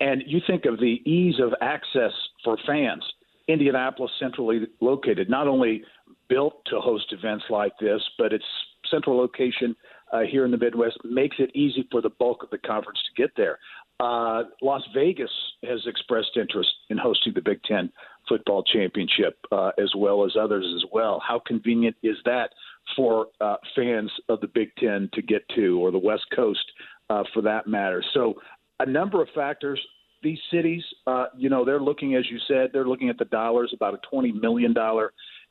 and 0.00 0.22
you 0.26 0.40
think 0.46 0.64
of 0.64 0.78
the 0.78 1.00
ease 1.04 1.40
of 1.40 1.52
access 1.60 2.12
for 2.44 2.56
fans. 2.66 3.04
Indianapolis, 3.48 4.12
centrally 4.20 4.60
located, 4.80 5.28
not 5.28 5.48
only 5.48 5.82
built 6.28 6.64
to 6.66 6.80
host 6.80 7.06
events 7.12 7.44
like 7.50 7.72
this, 7.80 8.00
but 8.16 8.32
its 8.32 8.44
central 8.88 9.16
location 9.16 9.74
uh, 10.12 10.20
here 10.20 10.44
in 10.44 10.50
the 10.50 10.56
Midwest 10.56 10.98
makes 11.04 11.36
it 11.38 11.50
easy 11.54 11.86
for 11.90 12.00
the 12.00 12.10
bulk 12.10 12.42
of 12.42 12.50
the 12.50 12.58
conference 12.58 13.00
to 13.00 13.22
get 13.22 13.32
there. 13.36 13.58
Uh, 14.00 14.44
Las 14.62 14.82
Vegas 14.94 15.30
has 15.64 15.80
expressed 15.86 16.36
interest 16.36 16.70
in 16.88 16.98
hosting 16.98 17.32
the 17.34 17.40
Big 17.40 17.62
Ten 17.64 17.90
football 18.28 18.62
championship, 18.62 19.38
uh, 19.50 19.70
as 19.78 19.92
well 19.96 20.24
as 20.24 20.32
others 20.40 20.66
as 20.76 20.84
well. 20.92 21.20
How 21.26 21.40
convenient 21.44 21.96
is 22.02 22.16
that 22.24 22.50
for 22.96 23.28
uh, 23.40 23.56
fans 23.74 24.10
of 24.28 24.40
the 24.40 24.48
Big 24.48 24.74
Ten 24.76 25.08
to 25.14 25.22
get 25.22 25.48
to, 25.54 25.80
or 25.80 25.90
the 25.90 25.98
West 25.98 26.26
Coast 26.34 26.64
uh, 27.10 27.24
for 27.32 27.42
that 27.42 27.66
matter. 27.66 28.04
So, 28.14 28.34
a 28.80 28.86
number 28.86 29.22
of 29.22 29.28
factors. 29.34 29.80
These 30.22 30.38
cities, 30.52 30.84
uh, 31.08 31.26
you 31.36 31.50
know, 31.50 31.64
they're 31.64 31.80
looking, 31.80 32.14
as 32.14 32.24
you 32.30 32.38
said, 32.46 32.70
they're 32.72 32.86
looking 32.86 33.08
at 33.08 33.18
the 33.18 33.24
dollars, 33.24 33.72
about 33.74 33.94
a 33.94 34.14
$20 34.14 34.40
million 34.40 34.72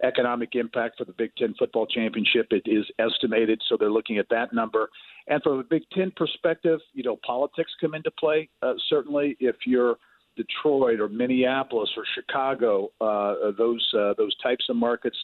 economic 0.01 0.55
impact 0.55 0.97
for 0.97 1.03
the 1.03 1.11
Big 1.11 1.35
Ten 1.35 1.53
football 1.59 1.85
championship. 1.85 2.47
It 2.51 2.63
is 2.65 2.85
estimated, 2.97 3.61
so 3.67 3.75
they're 3.77 3.91
looking 3.91 4.17
at 4.17 4.27
that 4.29 4.53
number. 4.53 4.89
And 5.27 5.43
from 5.43 5.59
a 5.59 5.63
Big 5.63 5.83
Ten 5.93 6.11
perspective, 6.15 6.79
you 6.93 7.03
know, 7.03 7.17
politics 7.25 7.71
come 7.79 7.95
into 7.95 8.11
play. 8.11 8.49
Uh, 8.61 8.73
certainly, 8.89 9.35
if 9.39 9.55
you're 9.65 9.97
Detroit 10.37 10.99
or 10.99 11.09
Minneapolis 11.09 11.89
or 11.97 12.03
Chicago, 12.15 12.91
uh, 13.01 13.51
those 13.57 13.85
uh, 13.97 14.13
those 14.17 14.35
types 14.37 14.65
of 14.69 14.75
markets, 14.75 15.17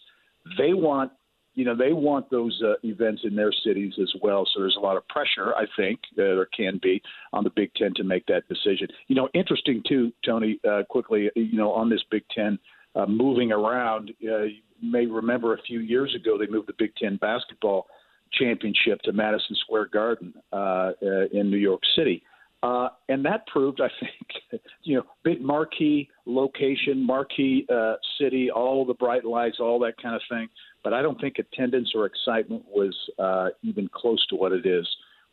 they 0.57 0.73
want 0.73 1.11
you 1.57 1.65
know 1.65 1.75
they 1.75 1.91
want 1.91 2.29
those 2.29 2.61
uh, 2.63 2.73
events 2.83 3.23
in 3.25 3.35
their 3.35 3.51
cities 3.51 3.93
as 3.99 4.13
well. 4.21 4.47
So 4.53 4.61
there's 4.61 4.77
a 4.77 4.79
lot 4.79 4.95
of 4.95 5.07
pressure, 5.07 5.55
I 5.55 5.65
think, 5.75 5.99
uh, 6.13 6.37
there 6.37 6.47
can 6.55 6.79
be 6.81 7.01
on 7.33 7.43
the 7.43 7.49
Big 7.49 7.73
Ten 7.73 7.93
to 7.95 8.03
make 8.03 8.27
that 8.27 8.47
decision. 8.47 8.87
You 9.07 9.15
know, 9.15 9.27
interesting 9.33 9.81
too, 9.87 10.13
Tony. 10.23 10.59
Uh, 10.69 10.83
quickly, 10.87 11.31
you 11.35 11.57
know, 11.57 11.71
on 11.71 11.89
this 11.89 12.03
Big 12.11 12.23
Ten 12.33 12.59
uh, 12.95 13.07
moving 13.07 13.51
around, 13.51 14.11
uh, 14.23 14.45
may 14.83 15.07
remember 15.07 15.55
a 15.55 15.61
few 15.63 15.79
years 15.79 16.15
ago, 16.15 16.37
they 16.37 16.45
moved 16.45 16.67
the 16.67 16.75
Big 16.77 16.95
Ten 16.95 17.17
basketball 17.17 17.87
championship 18.33 19.01
to 19.01 19.11
Madison 19.11 19.55
Square 19.55 19.87
Garden 19.87 20.33
uh, 20.53 20.55
uh, 20.55 20.91
in 21.33 21.49
New 21.49 21.57
York 21.57 21.81
City. 21.95 22.21
Uh, 22.63 22.89
and 23.07 23.23
that 23.23 23.45
proved, 23.47 23.81
I 23.81 23.89
think, 23.99 24.61
you 24.83 24.97
know, 24.97 25.03
big 25.23 25.41
marquee 25.41 26.09
location, 26.25 27.05
marquee 27.05 27.65
uh, 27.73 27.95
city, 28.19 28.49
all 28.49 28.85
the 28.85 28.95
bright 28.95 29.25
lights, 29.25 29.57
all 29.59 29.79
that 29.79 29.93
kind 30.01 30.15
of 30.15 30.21
thing. 30.29 30.47
But 30.83 30.93
I 30.93 31.01
don't 31.01 31.19
think 31.21 31.35
attendance 31.37 31.91
or 31.93 32.05
excitement 32.05 32.63
was 32.67 32.95
uh, 33.19 33.49
even 33.61 33.89
close 33.93 34.25
to 34.27 34.35
what 34.35 34.51
it 34.51 34.65
is 34.65 34.87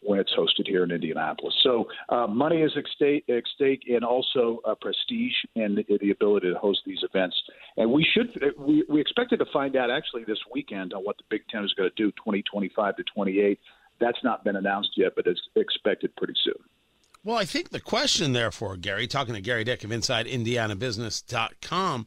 when 0.04 0.20
it's 0.20 0.32
hosted 0.38 0.66
here 0.66 0.84
in 0.84 0.90
Indianapolis. 0.90 1.54
So 1.62 1.88
uh, 2.10 2.26
money 2.26 2.60
is 2.60 2.72
at 2.76 2.84
stake, 2.94 3.24
at 3.28 3.42
stake 3.54 3.84
and 3.88 4.04
also 4.04 4.60
uh, 4.66 4.74
prestige 4.74 5.32
and 5.56 5.78
the, 5.78 5.98
the, 5.98 6.10
ability 6.10 6.52
to 6.52 6.58
host 6.58 6.80
these 6.84 7.02
events. 7.02 7.34
And 7.78 7.90
we 7.90 8.06
should 8.12 8.38
we, 8.58 8.84
we 8.88 9.00
expected 9.00 9.38
to 9.38 9.46
find 9.50 9.76
out 9.76 9.90
actually 9.90 10.24
this 10.24 10.38
weekend 10.52 10.92
on 10.92 11.02
what 11.02 11.16
the 11.16 11.24
Big 11.30 11.42
Ten 11.48 11.64
is 11.64 11.72
going 11.72 11.88
to 11.88 11.96
do 11.96 12.10
2025 12.12 12.96
to 12.96 13.02
28. 13.14 13.58
That's 13.98 14.18
not 14.22 14.44
been 14.44 14.56
announced 14.56 14.90
yet, 14.96 15.12
but 15.16 15.26
it's 15.26 15.40
expected 15.56 16.14
pretty 16.16 16.34
soon. 16.44 16.62
Well, 17.24 17.38
I 17.38 17.46
think 17.46 17.70
the 17.70 17.80
question, 17.80 18.32
therefore, 18.32 18.76
Gary, 18.76 19.06
talking 19.06 19.34
to 19.34 19.40
Gary 19.40 19.64
Dick 19.64 19.82
of 19.82 19.90
InsideIndianaBusiness.com, 19.90 22.06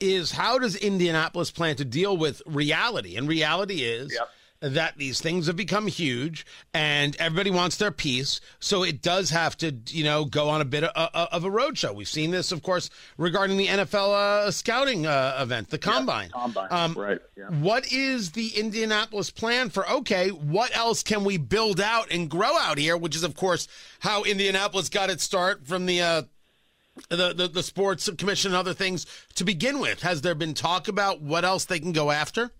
is 0.00 0.32
how 0.32 0.58
does 0.58 0.76
Indianapolis 0.76 1.50
plan 1.50 1.76
to 1.76 1.84
deal 1.84 2.16
with 2.16 2.40
reality? 2.46 3.16
And 3.16 3.28
reality 3.28 3.82
is 3.82 4.12
yep 4.12 4.30
that 4.60 4.96
these 4.96 5.20
things 5.20 5.46
have 5.46 5.56
become 5.56 5.86
huge 5.86 6.46
and 6.72 7.16
everybody 7.18 7.50
wants 7.50 7.76
their 7.76 7.90
piece. 7.90 8.40
So 8.58 8.82
it 8.82 9.02
does 9.02 9.30
have 9.30 9.56
to, 9.58 9.74
you 9.88 10.04
know, 10.04 10.24
go 10.24 10.48
on 10.48 10.60
a 10.60 10.64
bit 10.64 10.84
of, 10.84 11.10
of 11.14 11.44
a 11.44 11.50
roadshow. 11.50 11.94
We've 11.94 12.08
seen 12.08 12.30
this, 12.30 12.52
of 12.52 12.62
course, 12.62 12.90
regarding 13.18 13.56
the 13.56 13.66
NFL 13.66 14.14
uh, 14.14 14.50
scouting 14.50 15.06
uh, 15.06 15.38
event, 15.40 15.70
the 15.70 15.78
combine. 15.78 16.30
Yeah, 16.34 16.40
combine, 16.42 16.68
um, 16.70 16.94
right. 16.94 17.20
Yeah. 17.36 17.50
What 17.50 17.92
is 17.92 18.32
the 18.32 18.48
Indianapolis 18.56 19.30
plan 19.30 19.70
for, 19.70 19.88
okay, 19.88 20.30
what 20.30 20.74
else 20.76 21.02
can 21.02 21.24
we 21.24 21.36
build 21.36 21.80
out 21.80 22.10
and 22.10 22.30
grow 22.30 22.56
out 22.56 22.78
here, 22.78 22.96
which 22.96 23.16
is, 23.16 23.24
of 23.24 23.36
course, 23.36 23.68
how 24.00 24.22
Indianapolis 24.22 24.88
got 24.88 25.10
its 25.10 25.24
start 25.24 25.66
from 25.66 25.86
the. 25.86 26.00
Uh, 26.00 26.22
the, 27.10 27.34
the, 27.34 27.46
the 27.46 27.62
sports 27.62 28.08
commission 28.16 28.52
and 28.52 28.56
other 28.56 28.72
things 28.72 29.04
to 29.34 29.44
begin 29.44 29.80
with. 29.80 30.00
Has 30.00 30.22
there 30.22 30.34
been 30.34 30.54
talk 30.54 30.88
about 30.88 31.20
what 31.20 31.44
else 31.44 31.66
they 31.66 31.78
can 31.78 31.92
go 31.92 32.10
after? 32.10 32.52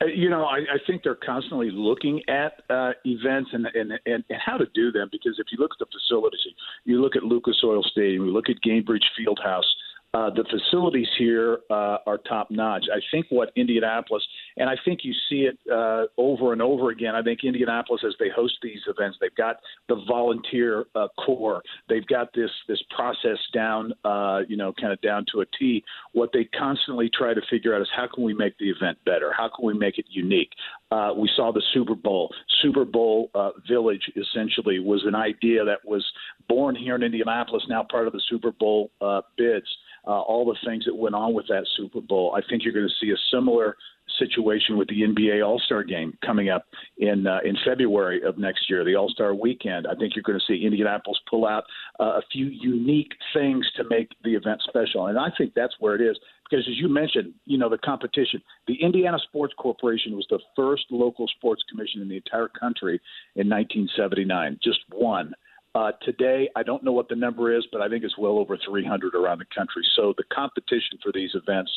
Uh, 0.00 0.06
you 0.06 0.28
know, 0.28 0.44
I, 0.44 0.58
I 0.58 0.78
think 0.86 1.02
they're 1.02 1.14
constantly 1.14 1.70
looking 1.72 2.22
at 2.28 2.62
uh, 2.70 2.92
events 3.04 3.50
and, 3.52 3.66
and, 3.74 3.92
and, 4.06 4.24
and 4.28 4.40
how 4.44 4.56
to 4.56 4.66
do 4.74 4.92
them 4.92 5.08
because 5.10 5.36
if 5.38 5.46
you 5.50 5.58
look 5.58 5.72
at 5.72 5.78
the 5.78 5.86
facilities, 5.86 6.40
you 6.84 7.00
look 7.00 7.16
at 7.16 7.22
Lucas 7.22 7.56
Oil 7.64 7.82
Stadium, 7.82 8.26
you 8.26 8.32
look 8.32 8.48
at 8.48 8.56
Gainbridge 8.66 9.04
Fieldhouse, 9.18 9.68
uh, 10.14 10.30
the 10.30 10.44
facilities 10.44 11.06
here 11.18 11.58
uh, 11.70 11.98
are 12.06 12.16
top 12.26 12.50
notch. 12.50 12.86
I 12.90 12.98
think 13.10 13.26
what 13.28 13.52
Indianapolis, 13.56 14.22
and 14.56 14.70
I 14.70 14.74
think 14.82 15.00
you 15.02 15.12
see 15.28 15.42
it 15.42 15.58
uh, 15.70 16.04
over 16.16 16.54
and 16.54 16.62
over 16.62 16.88
again. 16.88 17.14
I 17.14 17.20
think 17.22 17.40
Indianapolis, 17.44 18.02
as 18.06 18.14
they 18.18 18.30
host 18.34 18.54
these 18.62 18.80
events, 18.86 19.18
they've 19.20 19.34
got 19.34 19.56
the 19.88 20.02
volunteer 20.08 20.86
uh, 20.94 21.08
corps. 21.24 21.62
They've 21.90 22.06
got 22.06 22.32
this 22.34 22.50
this 22.68 22.82
process 22.96 23.36
down, 23.52 23.92
uh, 24.02 24.40
you 24.48 24.56
know, 24.56 24.72
kind 24.80 24.94
of 24.94 25.00
down 25.02 25.26
to 25.32 25.42
a 25.42 25.44
T. 25.58 25.84
What 26.12 26.30
they 26.32 26.44
constantly 26.58 27.10
try 27.12 27.34
to 27.34 27.42
figure 27.50 27.74
out 27.74 27.82
is 27.82 27.88
how 27.94 28.08
can 28.12 28.24
we 28.24 28.32
make 28.32 28.56
the 28.56 28.70
event 28.70 28.96
better? 29.04 29.30
How 29.36 29.50
can 29.54 29.66
we 29.66 29.74
make 29.74 29.98
it 29.98 30.06
unique? 30.08 30.52
We 30.90 31.28
saw 31.36 31.52
the 31.52 31.62
Super 31.74 31.94
Bowl. 31.94 32.32
Super 32.62 32.86
Bowl 32.86 33.30
Village 33.68 34.10
essentially 34.16 34.78
was 34.78 35.02
an 35.04 35.14
idea 35.14 35.64
that 35.66 35.84
was 35.84 36.06
born 36.48 36.74
here 36.74 36.94
in 36.94 37.02
Indianapolis, 37.02 37.62
now 37.68 37.84
part 37.90 38.06
of 38.06 38.14
the 38.14 38.22
Super 38.28 38.52
Bowl 38.52 38.90
bids 39.36 39.66
uh, 40.08 40.22
all 40.22 40.46
the 40.46 40.56
things 40.66 40.86
that 40.86 40.94
went 40.94 41.14
on 41.14 41.34
with 41.34 41.46
that 41.48 41.66
Super 41.76 42.00
Bowl. 42.00 42.34
I 42.34 42.40
think 42.48 42.64
you're 42.64 42.72
going 42.72 42.88
to 42.88 43.06
see 43.06 43.12
a 43.12 43.36
similar 43.36 43.76
situation 44.18 44.78
with 44.78 44.88
the 44.88 45.02
NBA 45.02 45.46
All 45.46 45.60
Star 45.60 45.84
Game 45.84 46.16
coming 46.24 46.48
up 46.48 46.64
in 46.96 47.26
uh, 47.26 47.40
in 47.44 47.56
February 47.64 48.22
of 48.22 48.38
next 48.38 48.70
year, 48.70 48.84
the 48.84 48.94
All 48.96 49.10
Star 49.10 49.34
Weekend. 49.34 49.86
I 49.86 49.94
think 49.94 50.14
you're 50.16 50.22
going 50.22 50.38
to 50.38 50.44
see 50.46 50.64
Indianapolis 50.64 51.18
pull 51.28 51.46
out 51.46 51.64
uh, 52.00 52.04
a 52.04 52.22
few 52.32 52.46
unique 52.46 53.12
things 53.34 53.66
to 53.76 53.84
make 53.90 54.08
the 54.24 54.34
event 54.34 54.62
special, 54.66 55.06
and 55.06 55.18
I 55.18 55.28
think 55.36 55.52
that's 55.54 55.74
where 55.78 55.94
it 55.94 56.00
is. 56.00 56.18
Because 56.48 56.66
as 56.66 56.78
you 56.78 56.88
mentioned, 56.88 57.34
you 57.44 57.58
know 57.58 57.68
the 57.68 57.76
competition. 57.76 58.40
The 58.66 58.82
Indiana 58.82 59.18
Sports 59.28 59.52
Corporation 59.58 60.16
was 60.16 60.26
the 60.30 60.40
first 60.56 60.84
local 60.90 61.28
sports 61.28 61.62
commission 61.68 62.00
in 62.00 62.08
the 62.08 62.16
entire 62.16 62.48
country 62.48 62.98
in 63.36 63.48
1979, 63.48 64.58
just 64.62 64.80
one. 64.90 65.34
Uh, 65.78 65.92
today, 66.02 66.48
I 66.56 66.64
don't 66.64 66.82
know 66.82 66.90
what 66.90 67.08
the 67.08 67.14
number 67.14 67.56
is, 67.56 67.64
but 67.70 67.80
I 67.80 67.88
think 67.88 68.02
it's 68.02 68.18
well 68.18 68.36
over 68.38 68.58
300 68.58 69.14
around 69.14 69.38
the 69.38 69.44
country. 69.56 69.86
So 69.94 70.12
the 70.16 70.24
competition 70.24 70.98
for 71.00 71.12
these 71.12 71.30
events 71.34 71.70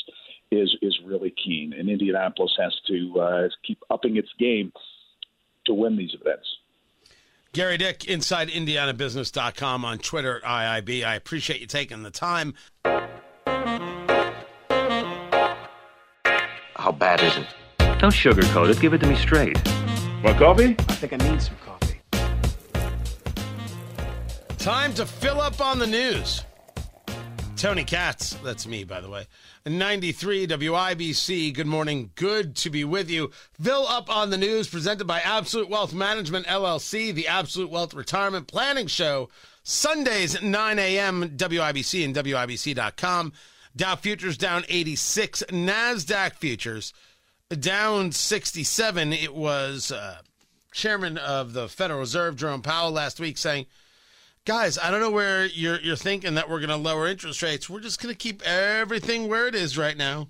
is 0.50 0.76
is 0.82 1.00
really 1.06 1.32
keen, 1.44 1.72
and 1.78 1.88
Indianapolis 1.88 2.52
has 2.60 2.76
to 2.88 3.20
uh, 3.20 3.48
keep 3.64 3.78
upping 3.92 4.18
its 4.18 4.30
game 4.40 4.74
to 5.68 5.76
win 5.76 5.98
these 5.98 6.16
events. 6.20 6.48
Gary 7.54 7.78
Dick, 7.78 8.06
inside 8.06 8.50
IndianaBusiness.com 8.50 9.86
on 9.86 10.00
Twitter, 10.00 10.42
IIB. 10.44 11.06
I 11.06 11.14
appreciate 11.14 11.62
you 11.62 11.68
taking 11.68 12.02
the 12.02 12.10
time. 12.10 12.56
How 16.74 16.92
bad 16.92 17.22
is 17.22 17.38
it? 17.38 17.46
Don't 18.00 18.12
sugarcoat 18.12 18.72
it. 18.72 18.80
Give 18.80 18.96
it 18.96 19.02
to 19.02 19.08
me 19.08 19.16
straight. 19.16 19.64
Want 20.24 20.40
coffee? 20.40 20.76
I 20.90 20.96
think 20.96 21.14
I 21.14 21.18
need 21.18 21.40
some 21.40 21.56
coffee. 21.58 21.71
Time 24.62 24.94
to 24.94 25.08
fill 25.08 25.42
up 25.42 25.60
on 25.60 25.80
the 25.80 25.88
news. 25.88 26.44
Tony 27.58 27.84
Katz, 27.84 28.36
that's 28.44 28.68
me, 28.68 28.84
by 28.84 29.02
the 29.02 29.10
way. 29.10 29.26
93 29.66 30.46
WIBC. 30.46 31.52
Good 31.52 31.66
morning. 31.66 32.12
Good 32.14 32.56
to 32.58 32.70
be 32.70 32.84
with 32.84 33.10
you. 33.10 33.32
Fill 33.60 33.88
up 33.88 34.16
on 34.16 34.30
the 34.30 34.38
news 34.38 34.70
presented 34.70 35.08
by 35.08 35.20
Absolute 35.22 35.68
Wealth 35.68 35.96
Management 35.96 36.46
LLC, 36.46 37.12
the 37.12 37.28
Absolute 37.28 37.72
Wealth 37.72 37.96
Retirement 37.96 38.46
Planning 38.46 38.86
Show. 38.86 39.30
Sundays 39.64 40.36
at 40.36 40.44
9 40.44 40.78
a.m. 40.78 41.30
WIBC 41.38 42.06
and 42.06 42.16
WIBC.com. 42.16 43.34
Dow 43.76 43.96
futures 43.96 44.38
down 44.38 44.64
86. 44.70 45.42
NASDAQ 45.50 46.34
futures 46.34 46.94
down 47.50 48.12
67. 48.12 49.12
It 49.12 49.34
was 49.34 49.92
uh, 49.92 50.20
chairman 50.72 51.18
of 51.18 51.54
the 51.54 51.68
Federal 51.68 52.02
Reserve, 52.02 52.36
Jerome 52.36 52.62
Powell, 52.62 52.92
last 52.92 53.20
week 53.20 53.40
saying– 53.40 53.66
guys, 54.46 54.78
I 54.78 54.92
don't 54.92 55.00
know 55.00 55.12
where 55.12 55.46
you're 55.46 55.80
you're 55.80 55.96
thinking 55.96 56.36
that 56.36 56.50
we're 56.50 56.60
going 56.60 56.70
to 56.70 56.76
lower 56.76 57.08
interest 57.08 57.42
rates. 57.42 57.70
We're 57.70 57.80
just 57.80 58.02
going 58.02 58.14
to 58.14 58.18
keep 58.18 58.42
everything 58.44 59.28
where 59.28 59.48
it 59.48 59.56
is 59.56 59.78
right 59.78 59.98
now. 59.98 60.30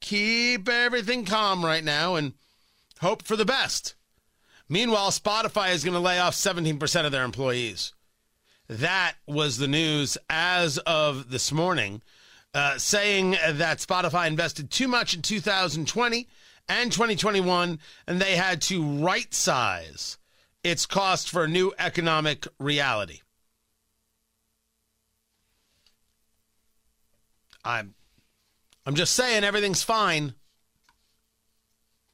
Keep 0.00 0.68
everything 0.68 1.24
calm 1.24 1.64
right 1.64 1.84
now 1.84 2.14
and 2.14 2.34
hope 3.00 3.22
for 3.22 3.36
the 3.36 3.44
best. 3.44 3.94
Meanwhile, 4.68 5.10
Spotify 5.10 5.72
is 5.72 5.84
going 5.84 5.94
to 5.94 6.00
lay 6.00 6.18
off 6.18 6.34
17% 6.34 7.04
of 7.04 7.12
their 7.12 7.24
employees. 7.24 7.92
That 8.68 9.14
was 9.26 9.58
the 9.58 9.68
news 9.68 10.16
as 10.30 10.78
of 10.78 11.30
this 11.30 11.52
morning, 11.52 12.00
uh, 12.54 12.78
saying 12.78 13.32
that 13.32 13.78
Spotify 13.78 14.26
invested 14.26 14.70
too 14.70 14.88
much 14.88 15.14
in 15.14 15.20
2020 15.20 16.28
and 16.66 16.90
2021, 16.90 17.78
and 18.06 18.20
they 18.20 18.36
had 18.36 18.62
to 18.62 18.82
right 18.82 19.32
size 19.34 20.16
its 20.64 20.86
cost 20.86 21.30
for 21.30 21.44
a 21.44 21.48
new 21.48 21.72
economic 21.78 22.48
reality. 22.58 23.20
I'm 27.64 27.94
I'm 28.86 28.94
just 28.94 29.14
saying 29.14 29.44
everything's 29.44 29.82
fine. 29.82 30.34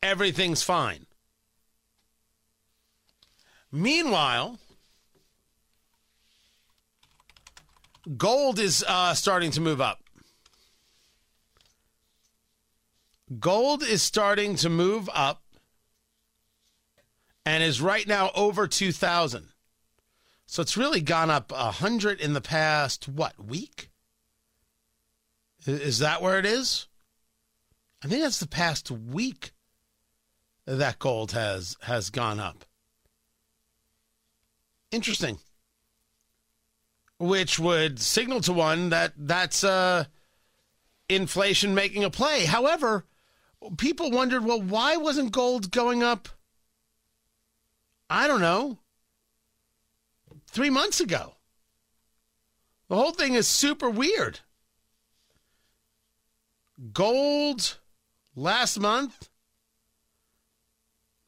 Everything's 0.03 0.63
fine. 0.63 1.07
Meanwhile, 3.73 4.59
gold 8.17 8.59
is 8.59 8.85
uh, 8.87 9.15
starting 9.15 9.51
to 9.53 9.61
move 9.61 9.81
up. 9.81 10.01
Gold 13.39 13.83
is 13.83 14.03
starting 14.03 14.57
to 14.57 14.69
move 14.69 15.09
up 15.13 15.43
and 17.51 17.65
is 17.65 17.81
right 17.81 18.07
now 18.07 18.31
over 18.37 18.69
2,000. 18.69 19.49
So 20.47 20.63
it's 20.63 20.77
really 20.77 21.01
gone 21.01 21.31
up 21.31 21.51
100 21.51 22.21
in 22.21 22.33
the 22.33 22.41
past, 22.41 23.09
what, 23.09 23.45
week? 23.45 23.91
Is 25.67 25.99
that 25.99 26.23
where 26.23 26.39
it 26.39 26.47
is? 26.47 26.87
I 28.05 28.07
think 28.07 28.23
that's 28.23 28.39
the 28.39 28.47
past 28.47 28.93
week 28.93 29.51
that 30.65 31.01
gold 31.01 31.33
has 31.33 31.77
has 31.83 32.09
gone 32.09 32.39
up. 32.39 32.65
Interesting. 34.93 35.41
Which 37.19 37.59
would 37.59 38.01
signal 38.01 38.41
to 38.43 38.53
one 38.53 38.91
that 38.91 39.13
that's 39.17 39.65
uh, 39.65 40.05
inflation 41.09 41.75
making 41.75 42.05
a 42.05 42.11
play. 42.11 42.45
However, 42.45 43.07
people 43.77 44.13
wondered, 44.13 44.45
well, 44.45 44.63
why 44.63 44.97
wasn't 44.97 45.33
gold 45.33 45.73
going 45.73 46.05
up 46.05 46.29
I 48.11 48.27
don't 48.27 48.41
know, 48.41 48.79
three 50.49 50.69
months 50.69 51.01
ago. 51.01 51.35
The 52.89 52.97
whole 52.97 53.13
thing 53.13 53.35
is 53.35 53.47
super 53.47 53.89
weird. 53.89 54.41
Gold 56.93 57.79
last 58.35 58.81
month, 58.81 59.29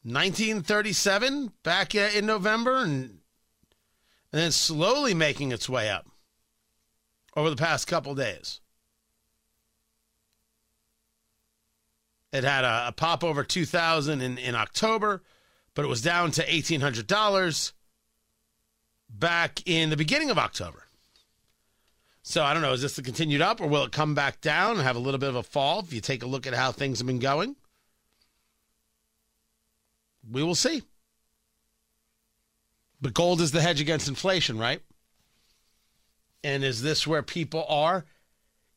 1937 0.03 1.53
back 1.63 1.95
in 1.95 2.27
November, 2.27 2.79
and, 2.79 2.91
and 2.91 3.21
then 4.33 4.51
slowly 4.51 5.15
making 5.15 5.53
its 5.53 5.69
way 5.69 5.89
up 5.89 6.09
over 7.37 7.49
the 7.49 7.57
past 7.57 7.87
couple 7.87 8.17
days. 8.17 8.61
It 12.33 12.43
had 12.43 12.65
a, 12.65 12.89
a, 12.89 12.93
pop 12.93 13.23
over 13.23 13.45
2000 13.45 14.21
in, 14.21 14.39
in 14.39 14.55
October, 14.57 15.23
but 15.75 15.85
it 15.85 15.89
was 15.89 16.03
down 16.03 16.31
to 16.33 16.47
$1,800 16.47 17.73
back 19.09 19.61
in 19.67 19.91
the 19.91 19.97
beginning 19.97 20.31
of 20.31 20.39
October. 20.39 20.85
So 22.23 22.45
I 22.45 22.53
don't 22.53 22.63
know, 22.63 22.73
is 22.73 22.83
this 22.83 22.97
the 22.97 23.03
continued 23.03 23.43
up 23.43 23.61
or 23.61 23.67
will 23.67 23.85
it 23.85 23.93
come 23.93 24.15
back 24.15 24.41
down 24.41 24.77
and 24.77 24.83
have 24.83 24.97
a 24.97 25.01
little 25.01 25.19
bit 25.19 25.29
of 25.29 25.37
a 25.37 25.43
fall 25.43 25.81
if 25.81 25.93
you 25.93 26.01
take 26.01 26.23
a 26.23 26.27
look 26.27 26.47
at 26.47 26.55
how 26.55 26.73
things 26.73 26.99
have 26.99 27.07
been 27.07 27.19
going? 27.19 27.57
We 30.31 30.43
will 30.43 30.55
see. 30.55 30.83
But 33.01 33.15
gold 33.15 33.41
is 33.41 33.51
the 33.51 33.61
hedge 33.61 33.81
against 33.81 34.07
inflation, 34.07 34.59
right? 34.59 34.81
And 36.45 36.63
is 36.63 36.83
this 36.83 37.07
where 37.07 37.23
people 37.23 37.65
are? 37.69 38.05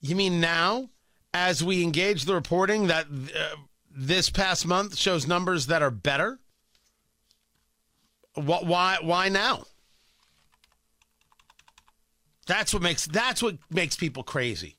You 0.02 0.16
mean 0.16 0.42
now, 0.42 0.90
as 1.34 1.64
we 1.64 1.84
engage 1.84 2.26
the 2.26 2.34
reporting 2.34 2.88
that 2.88 3.06
uh, 3.06 3.56
this 3.92 4.32
past 4.32 4.66
month 4.66 4.98
shows 4.98 5.28
numbers 5.28 5.68
that 5.68 5.84
are 5.84 5.92
better? 5.92 6.40
Why? 8.36 8.98
Why 9.02 9.30
now? 9.30 9.64
That's 12.48 12.74
what 12.74 12.84
makes 12.84 13.06
that's 13.08 13.42
what 13.42 13.58
makes 13.70 13.96
people 13.96 14.24
crazy. 14.24 14.76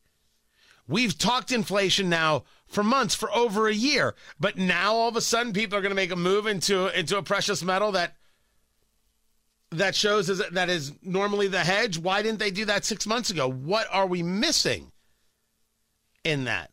We've 0.88 1.18
talked 1.18 1.50
inflation 1.50 2.08
now 2.08 2.44
for 2.68 2.84
months, 2.84 3.14
for 3.14 3.34
over 3.34 3.66
a 3.66 3.74
year, 3.74 4.14
but 4.38 4.56
now 4.56 4.94
all 4.94 5.08
of 5.08 5.16
a 5.16 5.20
sudden 5.20 5.52
people 5.52 5.76
are 5.76 5.82
going 5.82 5.90
to 5.90 5.96
make 5.96 6.12
a 6.12 6.16
move 6.16 6.46
into 6.46 6.96
into 6.98 7.18
a 7.18 7.22
precious 7.22 7.62
metal 7.62 7.92
that 7.92 8.14
that 9.72 9.96
shows 9.96 10.30
is 10.30 10.42
that 10.52 10.68
is 10.68 10.92
normally 11.02 11.48
the 11.48 11.60
hedge. 11.60 11.98
Why 11.98 12.22
didn't 12.22 12.38
they 12.38 12.52
do 12.52 12.64
that 12.66 12.84
six 12.84 13.06
months 13.06 13.30
ago? 13.30 13.50
What 13.50 13.88
are 13.90 14.06
we 14.06 14.22
missing 14.22 14.92
in 16.22 16.44
that? 16.44 16.70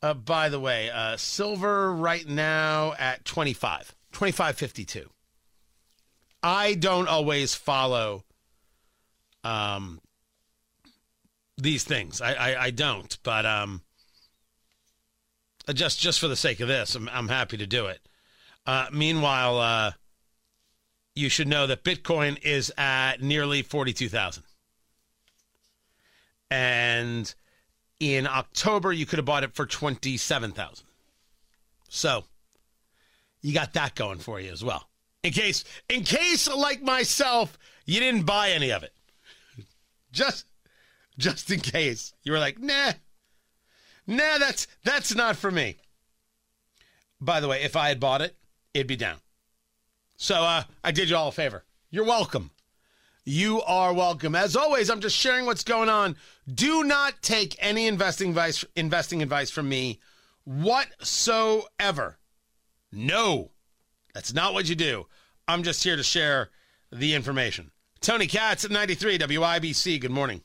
Uh, 0.00 0.14
by 0.14 0.48
the 0.48 0.60
way, 0.60 0.90
uh, 0.90 1.16
silver 1.16 1.92
right 1.92 2.26
now 2.26 2.94
at 2.98 3.24
25, 3.24 3.96
25.52. 4.12 5.06
I 6.42 6.74
don't 6.74 7.08
always 7.08 7.54
follow 7.54 8.24
um, 9.44 10.00
these 11.56 11.84
things. 11.84 12.20
I, 12.20 12.32
I, 12.34 12.62
I 12.64 12.70
don't, 12.70 13.16
but 13.22 13.44
um, 13.44 13.82
just 15.72 16.00
just 16.00 16.20
for 16.20 16.28
the 16.28 16.36
sake 16.36 16.60
of 16.60 16.68
this, 16.68 16.94
I'm, 16.94 17.08
I'm 17.08 17.28
happy 17.28 17.56
to 17.56 17.66
do 17.66 17.86
it. 17.86 18.00
Uh, 18.66 18.86
meanwhile, 18.92 19.58
uh, 19.58 19.92
you 21.14 21.28
should 21.28 21.48
know 21.48 21.66
that 21.66 21.82
Bitcoin 21.82 22.38
is 22.44 22.72
at 22.76 23.20
nearly 23.20 23.62
42,000. 23.62 24.44
And 26.50 27.34
in 27.98 28.26
October, 28.26 28.92
you 28.92 29.04
could 29.04 29.18
have 29.18 29.26
bought 29.26 29.42
it 29.42 29.54
for 29.54 29.66
27,000. 29.66 30.86
So 31.88 32.24
you 33.42 33.52
got 33.52 33.72
that 33.72 33.94
going 33.94 34.18
for 34.18 34.38
you 34.40 34.52
as 34.52 34.62
well. 34.62 34.87
In 35.22 35.32
case, 35.32 35.64
in 35.88 36.04
case, 36.04 36.48
like 36.48 36.82
myself, 36.82 37.58
you 37.84 38.00
didn't 38.00 38.24
buy 38.24 38.50
any 38.50 38.70
of 38.70 38.82
it. 38.82 38.92
Just, 40.12 40.46
just 41.18 41.50
in 41.50 41.60
case 41.60 42.14
you 42.22 42.32
were 42.32 42.38
like, 42.38 42.58
nah, 42.58 42.92
nah, 44.06 44.38
that's 44.38 44.66
that's 44.84 45.14
not 45.14 45.36
for 45.36 45.50
me. 45.50 45.76
By 47.20 47.40
the 47.40 47.48
way, 47.48 47.62
if 47.62 47.76
I 47.76 47.88
had 47.88 48.00
bought 48.00 48.22
it, 48.22 48.36
it'd 48.74 48.86
be 48.86 48.96
down. 48.96 49.18
So 50.16 50.36
uh, 50.36 50.64
I 50.84 50.92
did 50.92 51.10
you 51.10 51.16
all 51.16 51.28
a 51.28 51.32
favor. 51.32 51.64
You're 51.90 52.04
welcome. 52.04 52.50
You 53.24 53.60
are 53.62 53.92
welcome. 53.92 54.34
As 54.34 54.56
always, 54.56 54.88
I'm 54.88 55.00
just 55.00 55.16
sharing 55.16 55.44
what's 55.44 55.64
going 55.64 55.88
on. 55.88 56.16
Do 56.52 56.82
not 56.84 57.20
take 57.20 57.56
any 57.58 57.86
investing 57.86 58.30
advice, 58.30 58.64
investing 58.74 59.22
advice 59.22 59.50
from 59.50 59.68
me 59.68 60.00
whatsoever. 60.44 62.18
No, 62.90 63.50
that's 64.18 64.34
not 64.34 64.52
what 64.52 64.68
you 64.68 64.74
do. 64.74 65.06
I'm 65.46 65.62
just 65.62 65.84
here 65.84 65.94
to 65.94 66.02
share 66.02 66.50
the 66.90 67.14
information. 67.14 67.70
Tony 68.00 68.26
Katz 68.26 68.64
at 68.64 68.72
93 68.72 69.16
WIBC. 69.16 70.00
Good 70.00 70.10
morning. 70.10 70.42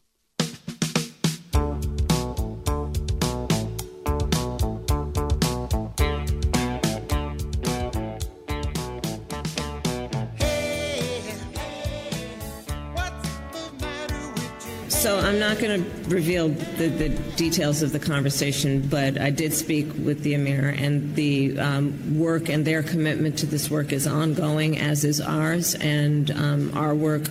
So 15.04 15.20
I'm 15.20 15.38
not 15.38 15.60
going 15.60 15.84
to 15.84 16.10
reveal 16.10 16.48
the, 16.48 16.88
the, 16.88 17.10
details 17.36 17.82
of 17.82 17.92
the 17.92 18.00
conversation, 18.00 18.88
but 18.88 19.20
I 19.20 19.32
did 19.32 19.54
speak 19.54 19.88
with 20.02 20.24
the 20.24 20.34
Emir, 20.34 20.70
and 20.70 21.14
the 21.14 21.60
um, 21.60 22.18
work 22.18 22.48
and 22.48 22.64
their 22.64 22.84
commitment 22.84 23.38
to 23.40 23.46
this 23.46 23.70
work 23.70 23.92
is 23.92 24.08
ongoing, 24.08 24.80
as 24.80 25.04
is 25.04 25.20
ours, 25.20 25.76
and 25.76 26.32
um, 26.32 26.78
our 26.78 26.96
work 26.96 27.24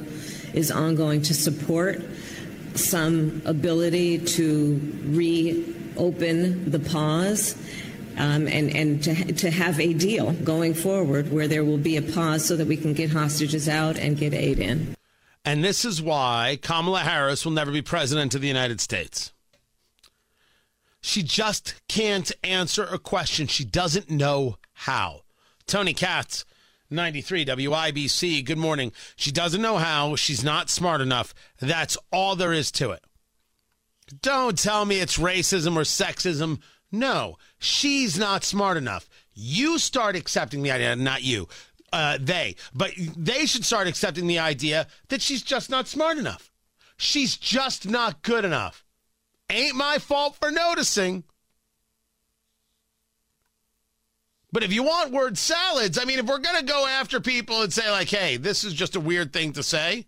is 0.52 0.70
ongoing 0.70 1.22
to 1.22 1.32
support 1.32 2.02
some 2.74 3.40
ability 3.46 4.18
to 4.18 4.78
reopen 5.06 6.70
the 6.70 6.78
pause. 6.78 7.56
Um, 8.18 8.48
and, 8.48 8.76
and 8.76 9.02
to, 9.04 9.32
to 9.32 9.50
have 9.50 9.80
a 9.80 9.94
deal 9.94 10.32
going 10.32 10.74
forward 10.74 11.32
where 11.32 11.48
there 11.48 11.64
will 11.64 11.78
be 11.78 11.96
a 11.96 12.02
pause 12.02 12.44
so 12.44 12.56
that 12.56 12.66
we 12.66 12.76
can 12.76 12.92
get 12.92 13.08
hostages 13.08 13.66
out 13.66 13.98
and 13.98 14.18
get 14.18 14.34
aid 14.34 14.58
in. 14.58 14.94
And 15.44 15.64
this 15.64 15.84
is 15.84 16.00
why 16.00 16.58
Kamala 16.62 17.00
Harris 17.00 17.44
will 17.44 17.52
never 17.52 17.72
be 17.72 17.82
president 17.82 18.34
of 18.34 18.40
the 18.40 18.48
United 18.48 18.80
States. 18.80 19.32
She 21.00 21.24
just 21.24 21.74
can't 21.88 22.30
answer 22.44 22.84
a 22.84 22.98
question. 22.98 23.48
She 23.48 23.64
doesn't 23.64 24.08
know 24.08 24.56
how. 24.72 25.22
Tony 25.66 25.94
Katz, 25.94 26.44
93 26.90 27.44
WIBC, 27.44 28.44
good 28.44 28.58
morning. 28.58 28.92
She 29.16 29.32
doesn't 29.32 29.62
know 29.62 29.78
how. 29.78 30.14
She's 30.14 30.44
not 30.44 30.70
smart 30.70 31.00
enough. 31.00 31.34
That's 31.60 31.98
all 32.12 32.36
there 32.36 32.52
is 32.52 32.70
to 32.72 32.92
it. 32.92 33.02
Don't 34.20 34.56
tell 34.56 34.84
me 34.84 35.00
it's 35.00 35.18
racism 35.18 35.74
or 35.74 35.82
sexism. 35.82 36.60
No, 36.92 37.38
she's 37.58 38.16
not 38.16 38.44
smart 38.44 38.76
enough. 38.76 39.08
You 39.34 39.78
start 39.78 40.14
accepting 40.14 40.62
the 40.62 40.70
idea, 40.70 40.94
not 40.94 41.22
you 41.22 41.48
uh, 41.92 42.18
they, 42.20 42.56
but 42.74 42.92
they 43.16 43.46
should 43.46 43.64
start 43.64 43.86
accepting 43.86 44.26
the 44.26 44.38
idea 44.38 44.86
that 45.08 45.22
she's 45.22 45.42
just 45.42 45.70
not 45.70 45.88
smart 45.88 46.18
enough. 46.18 46.50
She's 46.96 47.36
just 47.36 47.88
not 47.88 48.22
good 48.22 48.44
enough. 48.44 48.84
Ain't 49.50 49.74
my 49.74 49.98
fault 49.98 50.36
for 50.36 50.50
noticing. 50.50 51.24
But 54.52 54.62
if 54.62 54.72
you 54.72 54.82
want 54.82 55.12
word 55.12 55.38
salads, 55.38 55.98
I 55.98 56.04
mean, 56.04 56.18
if 56.18 56.26
we're 56.26 56.38
going 56.38 56.58
to 56.58 56.64
go 56.64 56.86
after 56.86 57.20
people 57.20 57.62
and 57.62 57.72
say, 57.72 57.90
like, 57.90 58.08
hey, 58.08 58.36
this 58.36 58.64
is 58.64 58.74
just 58.74 58.96
a 58.96 59.00
weird 59.00 59.32
thing 59.32 59.52
to 59.54 59.62
say. 59.62 60.06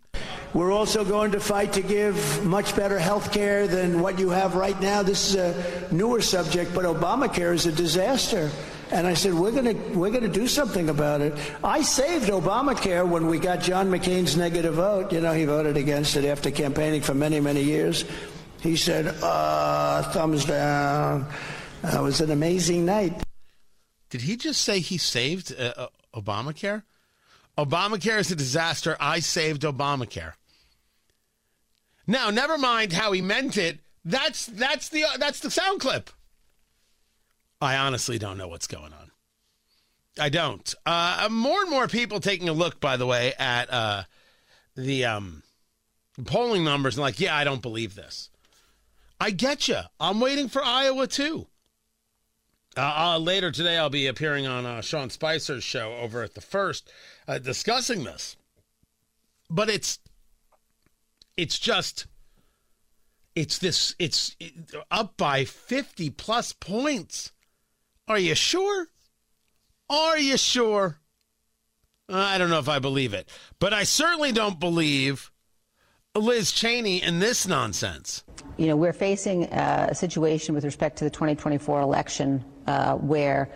We're 0.53 0.71
also 0.71 1.03
going 1.03 1.31
to 1.31 1.39
fight 1.39 1.73
to 1.73 1.81
give 1.81 2.45
much 2.45 2.75
better 2.75 2.97
health 2.97 3.31
care 3.31 3.67
than 3.67 3.99
what 4.01 4.19
you 4.19 4.29
have 4.29 4.55
right 4.55 4.79
now. 4.79 5.03
This 5.03 5.33
is 5.33 5.35
a 5.35 5.93
newer 5.93 6.21
subject, 6.21 6.73
but 6.73 6.85
Obamacare 6.85 7.53
is 7.53 7.65
a 7.65 7.71
disaster. 7.71 8.49
And 8.91 9.07
I 9.07 9.13
said, 9.15 9.33
we're 9.33 9.51
going 9.51 9.65
to 9.65 9.97
we're 9.97 10.11
going 10.11 10.23
to 10.23 10.29
do 10.29 10.47
something 10.47 10.89
about 10.89 11.21
it. 11.21 11.33
I 11.63 11.81
saved 11.81 12.29
Obamacare 12.29 13.07
when 13.07 13.27
we 13.27 13.39
got 13.39 13.61
John 13.61 13.89
McCain's 13.89 14.37
negative 14.37 14.75
vote. 14.75 15.11
You 15.11 15.21
know, 15.21 15.33
he 15.33 15.45
voted 15.45 15.75
against 15.75 16.15
it 16.15 16.25
after 16.25 16.51
campaigning 16.51 17.01
for 17.01 17.13
many 17.13 17.39
many 17.39 17.63
years. 17.63 18.05
He 18.61 18.75
said, 18.75 19.07
uh, 19.21 20.03
thumbs 20.11 20.45
down. 20.45 21.27
It 21.83 22.01
was 22.01 22.21
an 22.21 22.31
amazing 22.31 22.85
night. 22.85 23.23
Did 24.09 24.21
he 24.21 24.37
just 24.37 24.61
say 24.61 24.79
he 24.79 24.97
saved 24.97 25.53
uh, 25.53 25.73
uh, 25.75 25.87
Obamacare? 26.15 26.83
Obamacare 27.57 28.19
is 28.19 28.31
a 28.31 28.35
disaster. 28.35 28.97
I 28.99 29.19
saved 29.19 29.61
Obamacare. 29.63 30.33
Now, 32.07 32.29
never 32.29 32.57
mind 32.57 32.93
how 32.93 33.11
he 33.11 33.21
meant 33.21 33.57
it. 33.57 33.79
That's 34.03 34.45
that's 34.45 34.89
the 34.89 35.05
that's 35.17 35.39
the 35.39 35.49
sound 35.49 35.79
clip. 35.79 36.11
I 37.65 37.77
honestly 37.77 38.17
don't 38.17 38.37
know 38.37 38.47
what's 38.47 38.67
going 38.67 38.93
on. 38.93 39.11
I 40.19 40.29
don't. 40.29 40.73
Uh, 40.85 41.27
more 41.29 41.61
and 41.61 41.69
more 41.69 41.87
people 41.87 42.19
taking 42.19 42.47
a 42.47 42.53
look, 42.53 42.79
by 42.79 42.95
the 42.95 43.05
way, 43.05 43.33
at 43.37 43.71
uh, 43.71 44.03
the 44.75 45.05
um, 45.05 45.43
polling 46.23 46.63
numbers 46.63 46.95
and 46.95 47.01
like, 47.01 47.19
yeah, 47.19 47.35
I 47.35 47.43
don't 47.43 47.61
believe 47.61 47.95
this. 47.95 48.29
I 49.19 49.31
get 49.31 49.67
you. 49.67 49.79
I'm 49.99 50.19
waiting 50.19 50.47
for 50.47 50.63
Iowa 50.63 51.07
too. 51.07 51.47
Uh, 52.77 52.93
uh, 52.97 53.17
later 53.17 53.51
today, 53.51 53.77
I'll 53.77 53.89
be 53.89 54.07
appearing 54.07 54.45
on 54.47 54.65
uh, 54.65 54.81
Sean 54.81 55.09
Spicer's 55.09 55.63
show 55.63 55.95
over 55.95 56.23
at 56.23 56.33
the 56.33 56.41
First, 56.41 56.91
uh, 57.27 57.39
discussing 57.39 58.03
this. 58.03 58.35
But 59.49 59.69
it's, 59.69 59.99
it's 61.37 61.57
just, 61.57 62.07
it's 63.33 63.57
this, 63.59 63.95
it's 63.97 64.35
up 64.91 65.15
by 65.15 65.45
50 65.45 66.09
plus 66.11 66.51
points 66.51 67.31
Are 68.07 68.19
you 68.19 68.35
sure? 68.35 68.87
Are 69.89 70.17
you 70.17 70.37
sure? 70.37 70.99
I 72.07 72.37
don't 72.37 72.51
know 72.51 72.59
if 72.59 72.69
I 72.69 72.77
believe 72.77 73.13
it, 73.13 73.27
but 73.59 73.73
I 73.73 73.83
certainly 73.83 74.31
don't 74.31 74.59
believe 74.59 75.31
Liz 76.13 76.51
Cheney 76.51 77.01
in 77.01 77.19
this 77.19 77.47
nonsense. 77.47 78.23
You 78.57 78.67
know, 78.67 78.75
we're 78.75 78.93
facing 78.93 79.45
uh, 79.47 79.87
a 79.89 79.95
situation 79.95 80.53
with 80.53 80.63
respect 80.63 80.97
to 80.97 81.03
the 81.03 81.09
2024 81.09 81.81
election 81.81 82.45
uh, 82.67 82.95
where 82.95 83.49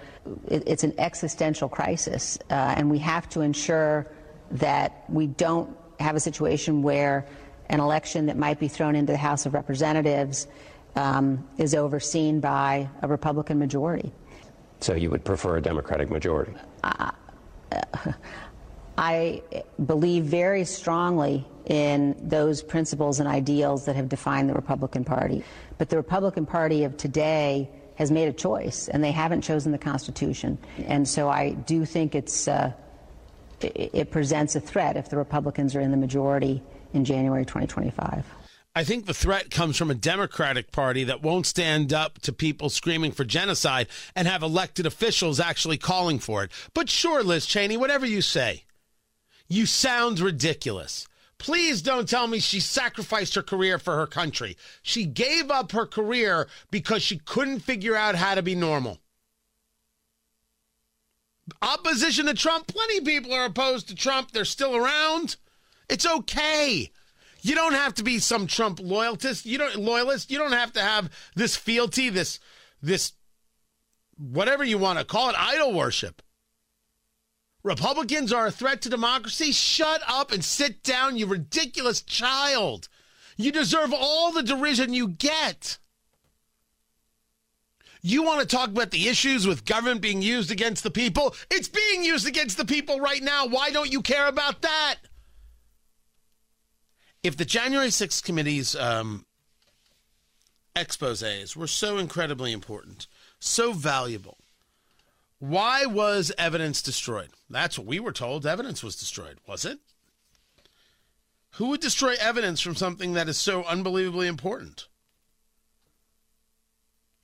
it's 0.47 0.83
an 0.83 0.93
existential 0.97 1.69
crisis, 1.69 2.39
uh, 2.49 2.73
and 2.75 2.89
we 2.89 2.97
have 2.99 3.29
to 3.29 3.41
ensure 3.41 4.07
that 4.51 5.03
we 5.09 5.27
don't 5.27 5.75
have 5.99 6.15
a 6.15 6.19
situation 6.19 6.81
where 6.81 7.25
an 7.69 7.79
election 7.79 8.25
that 8.25 8.37
might 8.37 8.59
be 8.59 8.67
thrown 8.67 8.95
into 8.95 9.11
the 9.13 9.17
House 9.17 9.45
of 9.45 9.53
Representatives 9.53 10.47
um, 10.95 11.47
is 11.59 11.75
overseen 11.75 12.39
by 12.39 12.89
a 13.03 13.07
Republican 13.07 13.59
majority. 13.59 14.11
So 14.79 14.93
you 14.93 15.09
would 15.09 15.25
prefer 15.25 15.57
a 15.57 15.61
Democratic 15.61 16.09
majority? 16.09 16.53
Uh, 16.83 17.11
I 18.97 19.41
believe 19.85 20.25
very 20.25 20.65
strongly 20.65 21.45
in 21.65 22.15
those 22.21 22.61
principles 22.61 23.19
and 23.19 23.29
ideals 23.29 23.85
that 23.85 23.95
have 23.95 24.09
defined 24.09 24.49
the 24.49 24.53
Republican 24.53 25.05
Party. 25.05 25.43
But 25.77 25.89
the 25.89 25.97
Republican 25.97 26.45
Party 26.45 26.83
of 26.83 26.97
today 26.97 27.69
has 27.95 28.11
made 28.11 28.27
a 28.27 28.33
choice, 28.33 28.87
and 28.87 29.03
they 29.03 29.11
haven't 29.11 29.41
chosen 29.41 29.71
the 29.71 29.77
Constitution. 29.77 30.57
And 30.85 31.07
so 31.07 31.29
I 31.29 31.51
do 31.51 31.85
think 31.85 32.15
it's, 32.15 32.47
uh, 32.47 32.71
it 33.61 34.11
presents 34.11 34.55
a 34.55 34.59
threat 34.59 34.95
if 34.95 35.09
the 35.09 35.17
Republicans 35.17 35.75
are 35.75 35.81
in 35.81 35.91
the 35.91 35.97
majority 35.97 36.61
in 36.93 37.05
January 37.05 37.45
2025. 37.45 38.25
I 38.79 38.85
think 38.85 39.07
the 39.07 39.13
threat 39.13 39.51
comes 39.51 39.75
from 39.75 39.91
a 39.91 39.93
Democratic 39.93 40.71
Party 40.71 41.03
that 41.03 41.21
won't 41.21 41.45
stand 41.45 41.91
up 41.91 42.19
to 42.19 42.31
people 42.31 42.69
screaming 42.69 43.11
for 43.11 43.25
genocide 43.25 43.89
and 44.15 44.25
have 44.25 44.41
elected 44.41 44.85
officials 44.85 45.37
actually 45.37 45.77
calling 45.77 46.17
for 46.17 46.45
it. 46.45 46.51
But 46.73 46.89
sure, 46.89 47.21
Liz 47.21 47.45
Cheney, 47.45 47.75
whatever 47.75 48.05
you 48.05 48.21
say, 48.21 48.63
you 49.49 49.65
sound 49.65 50.21
ridiculous. 50.21 51.09
Please 51.39 51.81
don't 51.81 52.07
tell 52.07 52.27
me 52.27 52.39
she 52.39 52.61
sacrificed 52.61 53.35
her 53.35 53.41
career 53.41 53.79
for 53.79 53.97
her 53.97 54.07
country. 54.07 54.55
She 54.81 55.03
gave 55.03 55.51
up 55.51 55.73
her 55.73 55.85
career 55.85 56.47
because 56.71 57.03
she 57.03 57.17
couldn't 57.17 57.59
figure 57.59 57.97
out 57.97 58.15
how 58.15 58.33
to 58.33 58.41
be 58.41 58.55
normal. 58.55 59.01
Opposition 61.61 62.27
to 62.27 62.33
Trump, 62.33 62.67
plenty 62.67 62.99
of 62.99 63.03
people 63.03 63.33
are 63.33 63.43
opposed 63.43 63.89
to 63.89 63.95
Trump. 63.95 64.31
They're 64.31 64.45
still 64.45 64.73
around. 64.73 65.35
It's 65.89 66.05
okay. 66.05 66.91
You 67.41 67.55
don't 67.55 67.73
have 67.73 67.93
to 67.95 68.03
be 68.03 68.19
some 68.19 68.47
Trump 68.47 68.79
loyalist. 68.81 69.45
You 69.45 69.57
don't 69.57 69.77
loyalist. 69.77 70.29
You 70.29 70.37
don't 70.37 70.51
have 70.51 70.73
to 70.73 70.81
have 70.81 71.09
this 71.35 71.55
fealty, 71.55 72.09
this 72.09 72.39
this 72.81 73.13
whatever 74.17 74.63
you 74.63 74.77
want 74.77 74.99
to 74.99 75.05
call 75.05 75.29
it, 75.29 75.35
idol 75.37 75.73
worship. 75.73 76.21
Republicans 77.63 78.31
are 78.31 78.47
a 78.47 78.51
threat 78.51 78.81
to 78.81 78.89
democracy. 78.89 79.51
Shut 79.51 80.01
up 80.07 80.31
and 80.31 80.43
sit 80.43 80.83
down, 80.83 81.17
you 81.17 81.25
ridiculous 81.25 82.01
child. 82.01 82.87
You 83.37 83.51
deserve 83.51 83.93
all 83.93 84.31
the 84.31 84.43
derision 84.43 84.93
you 84.93 85.07
get. 85.07 85.77
You 88.01 88.23
want 88.23 88.39
to 88.39 88.55
talk 88.55 88.69
about 88.69 88.91
the 88.91 89.09
issues 89.09 89.45
with 89.45 89.65
government 89.65 90.01
being 90.01 90.21
used 90.21 90.51
against 90.51 90.83
the 90.83 90.91
people? 90.91 91.35
It's 91.49 91.67
being 91.67 92.03
used 92.03 92.27
against 92.27 92.57
the 92.57 92.65
people 92.65 92.99
right 92.99 93.21
now. 93.21 93.45
Why 93.45 93.71
don't 93.71 93.91
you 93.91 94.01
care 94.01 94.27
about 94.27 94.61
that? 94.61 94.95
If 97.21 97.35
the 97.35 97.45
January 97.45 97.87
6th 97.87 98.23
committee's 98.23 98.75
um, 98.75 99.25
exposes 100.75 101.55
were 101.55 101.67
so 101.67 101.97
incredibly 101.97 102.51
important, 102.51 103.07
so 103.39 103.73
valuable, 103.73 104.37
why 105.39 105.85
was 105.85 106.31
evidence 106.37 106.81
destroyed? 106.81 107.29
That's 107.49 107.77
what 107.77 107.87
we 107.87 107.99
were 107.99 108.11
told. 108.11 108.45
Evidence 108.45 108.83
was 108.83 108.95
destroyed, 108.95 109.37
was 109.47 109.65
it? 109.65 109.79
Who 111.53 111.67
would 111.69 111.81
destroy 111.81 112.15
evidence 112.19 112.61
from 112.61 112.75
something 112.75 113.13
that 113.13 113.27
is 113.27 113.37
so 113.37 113.63
unbelievably 113.63 114.27
important? 114.27 114.87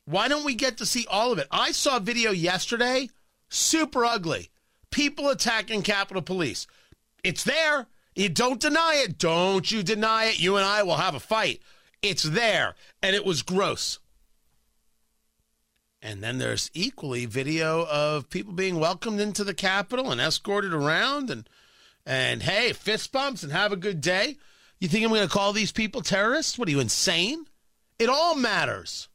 Why 0.06 0.28
don't 0.28 0.46
we 0.46 0.56
get 0.56 0.78
to 0.78 0.86
see 0.86 1.06
all 1.10 1.32
of 1.32 1.40
it? 1.40 1.48
I 1.52 1.72
saw 1.72 1.98
a 1.98 2.02
video 2.02 2.32
yesterday, 2.32 3.10
super 3.50 4.06
ugly. 4.06 4.50
People 4.92 5.30
attacking 5.30 5.82
Capitol 5.82 6.22
Police. 6.22 6.68
It's 7.24 7.44
there. 7.44 7.88
You 8.16 8.30
don't 8.30 8.62
deny 8.62 9.02
it. 9.04 9.18
Don't 9.18 9.70
you 9.70 9.84
deny 9.84 10.26
it. 10.26 10.40
You 10.40 10.56
and 10.56 10.66
I 10.66 10.84
will 10.84 10.96
have 10.96 11.16
a 11.16 11.20
fight. 11.20 11.62
It's 12.02 12.24
there. 12.24 12.76
And 13.04 13.16
it 13.16 13.26
was 13.26 13.42
gross. 13.42 14.00
And 16.02 16.24
then 16.24 16.38
there's 16.38 16.72
equally 16.74 17.26
video 17.26 17.86
of 17.88 18.30
people 18.30 18.54
being 18.54 18.80
welcomed 18.80 19.20
into 19.20 19.44
the 19.44 19.54
Capitol 19.54 20.12
and 20.12 20.22
escorted 20.22 20.74
around 20.74 21.30
and 21.30 21.50
and 22.06 22.44
hey, 22.44 22.72
fist 22.74 23.12
bumps 23.12 23.42
and 23.42 23.52
have 23.52 23.72
a 23.72 23.78
good 23.78 24.00
day. 24.00 24.38
You 24.80 24.88
think 24.88 25.04
I'm 25.04 25.10
going 25.10 25.24
to 25.24 25.34
call 25.34 25.52
these 25.52 25.72
people 25.72 26.02
terrorists? 26.02 26.60
What 26.60 26.68
are 26.68 26.72
you 26.72 26.80
insane? 26.80 27.46
It 27.98 28.10
all 28.10 28.36
matters. 28.36 29.10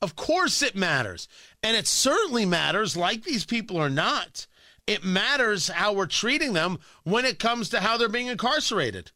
Of 0.00 0.16
course 0.16 0.62
it 0.62 0.74
matters. 0.74 1.28
And 1.62 1.76
it 1.76 1.86
certainly 1.86 2.46
matters 2.46 2.96
like 2.96 3.24
these 3.24 3.44
people 3.44 3.76
are 3.76 3.90
not 3.90 4.46
it 4.86 5.04
matters 5.04 5.68
how 5.68 5.92
we're 5.92 6.06
treating 6.06 6.52
them 6.52 6.78
when 7.02 7.24
it 7.24 7.38
comes 7.38 7.68
to 7.70 7.80
how 7.80 7.96
they're 7.96 8.08
being 8.08 8.28
incarcerated. 8.28 9.10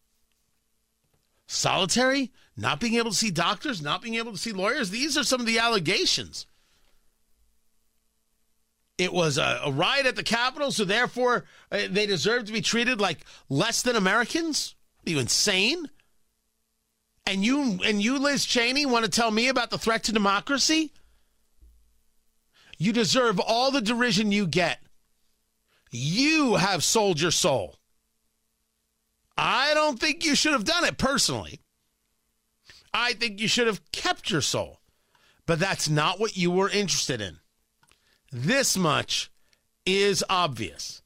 Solitary, 1.47 2.33
not 2.57 2.81
being 2.81 2.95
able 2.95 3.11
to 3.11 3.17
see 3.17 3.31
doctors, 3.31 3.81
not 3.81 4.03
being 4.03 4.17
able 4.17 4.33
to 4.33 4.39
see 4.39 4.53
lawyers, 4.53 4.91
these 4.91 5.17
are 5.17 5.25
some 5.25 5.41
of 5.41 5.47
the 5.47 5.59
allegations. 5.59 6.47
It 8.99 9.13
was 9.13 9.39
a, 9.39 9.61
a 9.65 9.73
riot 9.73 10.07
at 10.07 10.17
the 10.17 10.23
Capitol, 10.23 10.71
so 10.73 10.85
therefore 10.85 11.47
uh, 11.73 11.83
they 11.89 12.05
deserve 12.05 12.45
to 12.47 12.53
be 12.53 12.61
treated 12.61 13.01
like 13.01 13.25
less 13.49 13.81
than 13.83 13.97
Americans? 13.97 14.75
Are 15.07 15.11
you 15.11 15.19
insane? 15.19 15.89
And 17.27 17.45
you 17.45 17.79
and 17.85 18.03
you, 18.03 18.19
Liz 18.19 18.45
Cheney, 18.45 18.85
want 18.87 19.05
to 19.05 19.11
tell 19.11 19.31
me 19.31 19.49
about 19.49 19.71
the 19.71 19.79
threat 19.79 20.03
to 20.05 20.13
democracy? 20.13 20.93
You 22.77 22.93
deserve 22.93 23.39
all 23.39 23.71
the 23.71 23.81
derision 23.81 24.33
you 24.33 24.47
get. 24.47 24.81
You 25.91 26.57
have 26.57 26.85
sold 26.85 27.21
your 27.21 27.31
soul. 27.31 27.77
I 29.37 29.75
don't 29.75 29.99
think 29.99 30.25
you 30.25 30.35
should 30.35 30.53
have 30.53 30.65
done 30.65 30.85
it 30.85 30.99
personally. 30.99 31.61
I 32.93 33.15
think 33.15 33.41
you 33.41 33.49
should 33.49 33.67
have 33.67 33.81
kept 33.93 34.31
your 34.31 34.41
soul. 34.41 34.81
But 35.47 35.59
that's 35.59 35.89
not 35.89 36.21
what 36.21 36.37
you 36.37 36.51
were 36.51 36.69
interested 36.71 37.21
in. 37.21 37.39
This 38.31 38.77
much 38.77 39.31
is 39.85 40.25
obvious. 40.29 41.03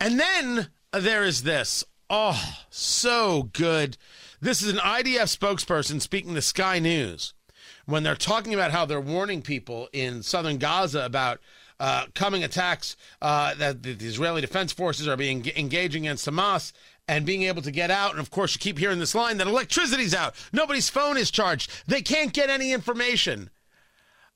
And 0.00 0.20
then 0.20 0.68
there 0.92 1.24
is 1.24 1.42
this. 1.44 1.84
Oh, 2.10 2.56
so 2.70 3.50
good. 3.52 3.96
This 4.40 4.62
is 4.62 4.72
an 4.72 4.78
IDF 4.78 5.36
spokesperson 5.36 6.00
speaking 6.00 6.34
to 6.34 6.42
Sky 6.42 6.78
News 6.78 7.34
when 7.86 8.02
they're 8.02 8.14
talking 8.14 8.52
about 8.52 8.70
how 8.70 8.84
they're 8.84 9.00
warning 9.00 9.42
people 9.42 9.88
in 9.92 10.22
southern 10.22 10.58
Gaza 10.58 11.04
about 11.04 11.40
uh, 11.80 12.06
coming 12.14 12.44
attacks 12.44 12.96
uh, 13.22 13.54
that 13.54 13.82
the 13.82 13.92
Israeli 13.92 14.40
Defense 14.40 14.72
Forces 14.72 15.06
are 15.08 15.16
being 15.16 15.46
engaging 15.56 16.06
against 16.06 16.26
Hamas 16.26 16.72
and 17.06 17.24
being 17.24 17.44
able 17.44 17.62
to 17.62 17.70
get 17.70 17.90
out. 17.90 18.12
And 18.12 18.20
of 18.20 18.30
course, 18.30 18.54
you 18.54 18.58
keep 18.58 18.78
hearing 18.78 18.98
this 18.98 19.14
line 19.14 19.38
that 19.38 19.46
electricity's 19.46 20.14
out. 20.14 20.34
Nobody's 20.52 20.88
phone 20.88 21.16
is 21.16 21.30
charged. 21.30 21.70
They 21.86 22.02
can't 22.02 22.32
get 22.32 22.50
any 22.50 22.72
information. 22.72 23.50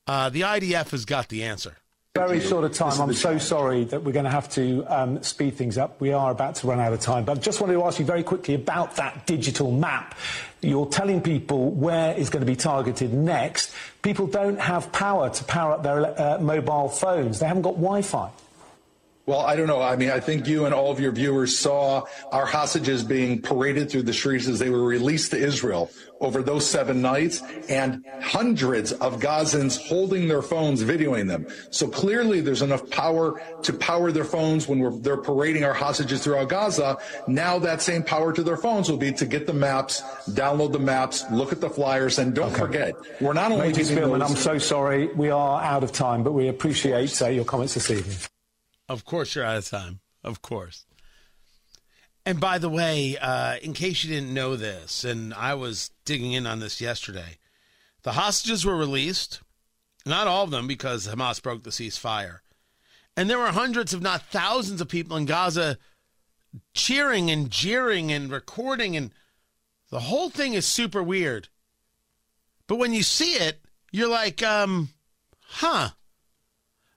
Uh, 0.07 0.31
the 0.31 0.41
IDF 0.41 0.91
has 0.91 1.05
got 1.05 1.29
the 1.29 1.45
answer. 1.45 1.77
Very 2.15 2.41
short 2.41 2.65
of 2.65 2.75
time. 2.75 3.01
I'm 3.01 3.15
so 3.15 3.39
sorry 3.39 3.85
that 3.85 4.05
we're 4.05 4.13
going 4.13 4.27
to 4.27 4.31
have 4.31 4.51
to 4.51 4.85
um, 4.87 5.23
speed 5.23 5.55
things 5.55 5.79
up. 5.79 5.99
We 5.99 6.13
are 6.13 6.31
about 6.31 6.57
to 6.57 6.67
run 6.67 6.79
out 6.79 6.93
of 6.93 7.01
time. 7.01 7.25
But 7.25 7.39
I 7.39 7.41
just 7.41 7.61
wanted 7.61 7.75
to 7.75 7.85
ask 7.85 7.99
you 7.99 8.05
very 8.05 8.23
quickly 8.23 8.55
about 8.55 8.97
that 8.97 9.27
digital 9.27 9.71
map. 9.71 10.15
You're 10.63 10.87
telling 10.87 11.21
people 11.21 11.71
where 11.71 12.15
is 12.15 12.31
going 12.31 12.41
to 12.41 12.47
be 12.47 12.57
targeted 12.57 13.13
next. 13.13 13.73
People 14.01 14.29
don't 14.29 14.61
have 14.61 14.93
power 14.93 15.29
to 15.29 15.45
power 15.45 15.73
up 15.73 15.83
their 15.83 16.21
uh, 16.21 16.39
mobile 16.39 16.89
phones. 16.89 17.41
They 17.41 17.47
haven't 17.47 17.63
got 17.63 17.75
Wi-Fi. 17.75 18.31
Well, 19.25 19.41
I 19.41 19.55
don't 19.55 19.69
know. 19.69 19.81
I 19.81 19.95
mean, 19.95 20.11
I 20.11 20.19
think 20.19 20.49
you 20.49 20.65
and 20.65 20.75
all 20.75 20.91
of 20.91 20.99
your 20.99 21.13
viewers 21.13 21.57
saw 21.57 22.07
our 22.33 22.45
hostages 22.45 23.05
being 23.05 23.41
paraded 23.41 23.89
through 23.89 24.03
the 24.03 24.13
streets 24.13 24.49
as 24.49 24.59
they 24.59 24.69
were 24.69 24.83
released 24.83 25.31
to 25.31 25.39
Israel 25.39 25.93
over 26.21 26.43
those 26.43 26.69
seven 26.69 27.01
nights 27.03 27.41
and 27.69 28.05
hundreds 28.21 28.91
of 28.93 29.21
Gazans 29.21 29.81
holding 29.87 30.27
their 30.27 30.43
phones, 30.43 30.83
videoing 30.83 31.29
them. 31.29 31.47
So 31.71 31.87
clearly 31.87 32.41
there's 32.41 32.63
enough 32.63 32.91
power 32.91 33.41
to 33.63 33.73
power 33.73 34.11
their 34.11 34.25
phones 34.25 34.67
when 34.67 35.03
they're 35.03 35.17
parading 35.17 35.63
our 35.63 35.75
hostages 35.75 36.25
throughout 36.25 36.49
Gaza. 36.49 36.99
Now 37.29 37.61
that 37.61 37.81
same 37.81 38.03
power 38.03 38.33
to 38.33 38.43
their 38.43 38.57
phones 38.57 38.91
will 38.91 38.99
be 38.99 39.13
to 39.13 39.27
get 39.27 39.47
the 39.47 39.53
maps, 39.53 40.03
download 40.31 40.73
the 40.73 40.81
maps, 40.81 41.25
look 41.31 41.53
at 41.53 41.61
the 41.61 41.71
flyers, 41.71 42.19
and 42.19 42.35
don't 42.35 42.51
okay. 42.51 42.61
forget, 42.61 42.95
we're 43.21 43.35
not 43.35 43.53
only 43.53 43.69
Major 43.69 43.83
Spielman, 43.83 44.19
those- 44.19 44.31
I'm 44.31 44.37
so 44.37 44.59
sorry. 44.59 45.13
We 45.15 45.31
are 45.31 45.63
out 45.63 45.85
of 45.85 45.93
time, 45.93 46.25
but 46.25 46.33
we 46.33 46.49
appreciate 46.49 47.23
uh, 47.23 47.29
your 47.29 47.45
comments 47.45 47.75
this 47.75 47.89
evening. 47.89 48.17
Of 48.93 49.07
course, 49.07 49.35
you're 49.35 49.45
out 49.47 49.57
of 49.57 49.69
time. 49.69 50.01
Of 50.23 50.43
course. 50.43 50.85
And 52.27 52.39
by 52.39 52.59
the 52.59 52.69
way, 52.69 53.17
uh, 53.17 53.57
in 53.63 53.73
case 53.73 54.05
you 54.05 54.15
didn't 54.15 54.35
know 54.35 54.55
this, 54.55 55.03
and 55.03 55.33
I 55.33 55.55
was 55.55 55.91
digging 56.05 56.33
in 56.33 56.47
on 56.47 56.61
this 56.61 56.79
yesterday, 56.79 57.39
the 58.03 58.13
hostages 58.13 58.67
were 58.67 58.77
released. 58.77 59.41
Not 60.05 60.27
all 60.27 60.45
of 60.45 60.51
them, 60.51 60.67
because 60.67 61.09
Hamas 61.09 61.43
broke 61.43 61.63
the 61.63 61.71
ceasefire. 61.71 62.41
And 63.17 63.31
there 63.31 63.39
were 63.39 63.53
hundreds, 63.53 63.95
if 63.95 64.03
not 64.03 64.27
thousands, 64.27 64.83
of 64.83 64.89
people 64.89 65.17
in 65.17 65.25
Gaza 65.25 65.79
cheering 66.75 67.31
and 67.31 67.51
jeering 67.51 68.13
and 68.13 68.31
recording, 68.31 68.95
and 68.95 69.11
the 69.91 70.01
whole 70.01 70.29
thing 70.29 70.53
is 70.53 70.67
super 70.67 71.03
weird. 71.03 71.49
But 72.67 72.77
when 72.77 72.93
you 72.93 73.03
see 73.03 73.37
it, 73.37 73.59
you're 73.91 74.07
like, 74.09 74.43
um, 74.43 74.91
huh. 75.41 75.91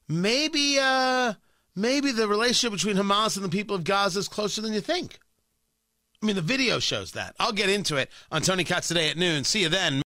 Maybe, 0.09 0.77
uh, 0.77 1.35
maybe 1.75 2.11
the 2.11 2.27
relationship 2.27 2.71
between 2.73 2.97
Hamas 2.97 3.35
and 3.35 3.45
the 3.45 3.49
people 3.49 3.75
of 3.75 3.83
Gaza 3.83 4.19
is 4.19 4.27
closer 4.27 4.61
than 4.61 4.73
you 4.73 4.81
think. 4.81 5.19
I 6.21 6.25
mean, 6.25 6.35
the 6.35 6.41
video 6.41 6.79
shows 6.79 7.11
that. 7.11 7.35
I'll 7.39 7.51
get 7.51 7.69
into 7.69 7.97
it 7.97 8.09
on 8.31 8.41
Tony 8.41 8.63
Katz 8.63 8.87
today 8.87 9.09
at 9.09 9.17
noon. 9.17 9.43
See 9.43 9.61
you 9.61 9.69
then. 9.69 10.01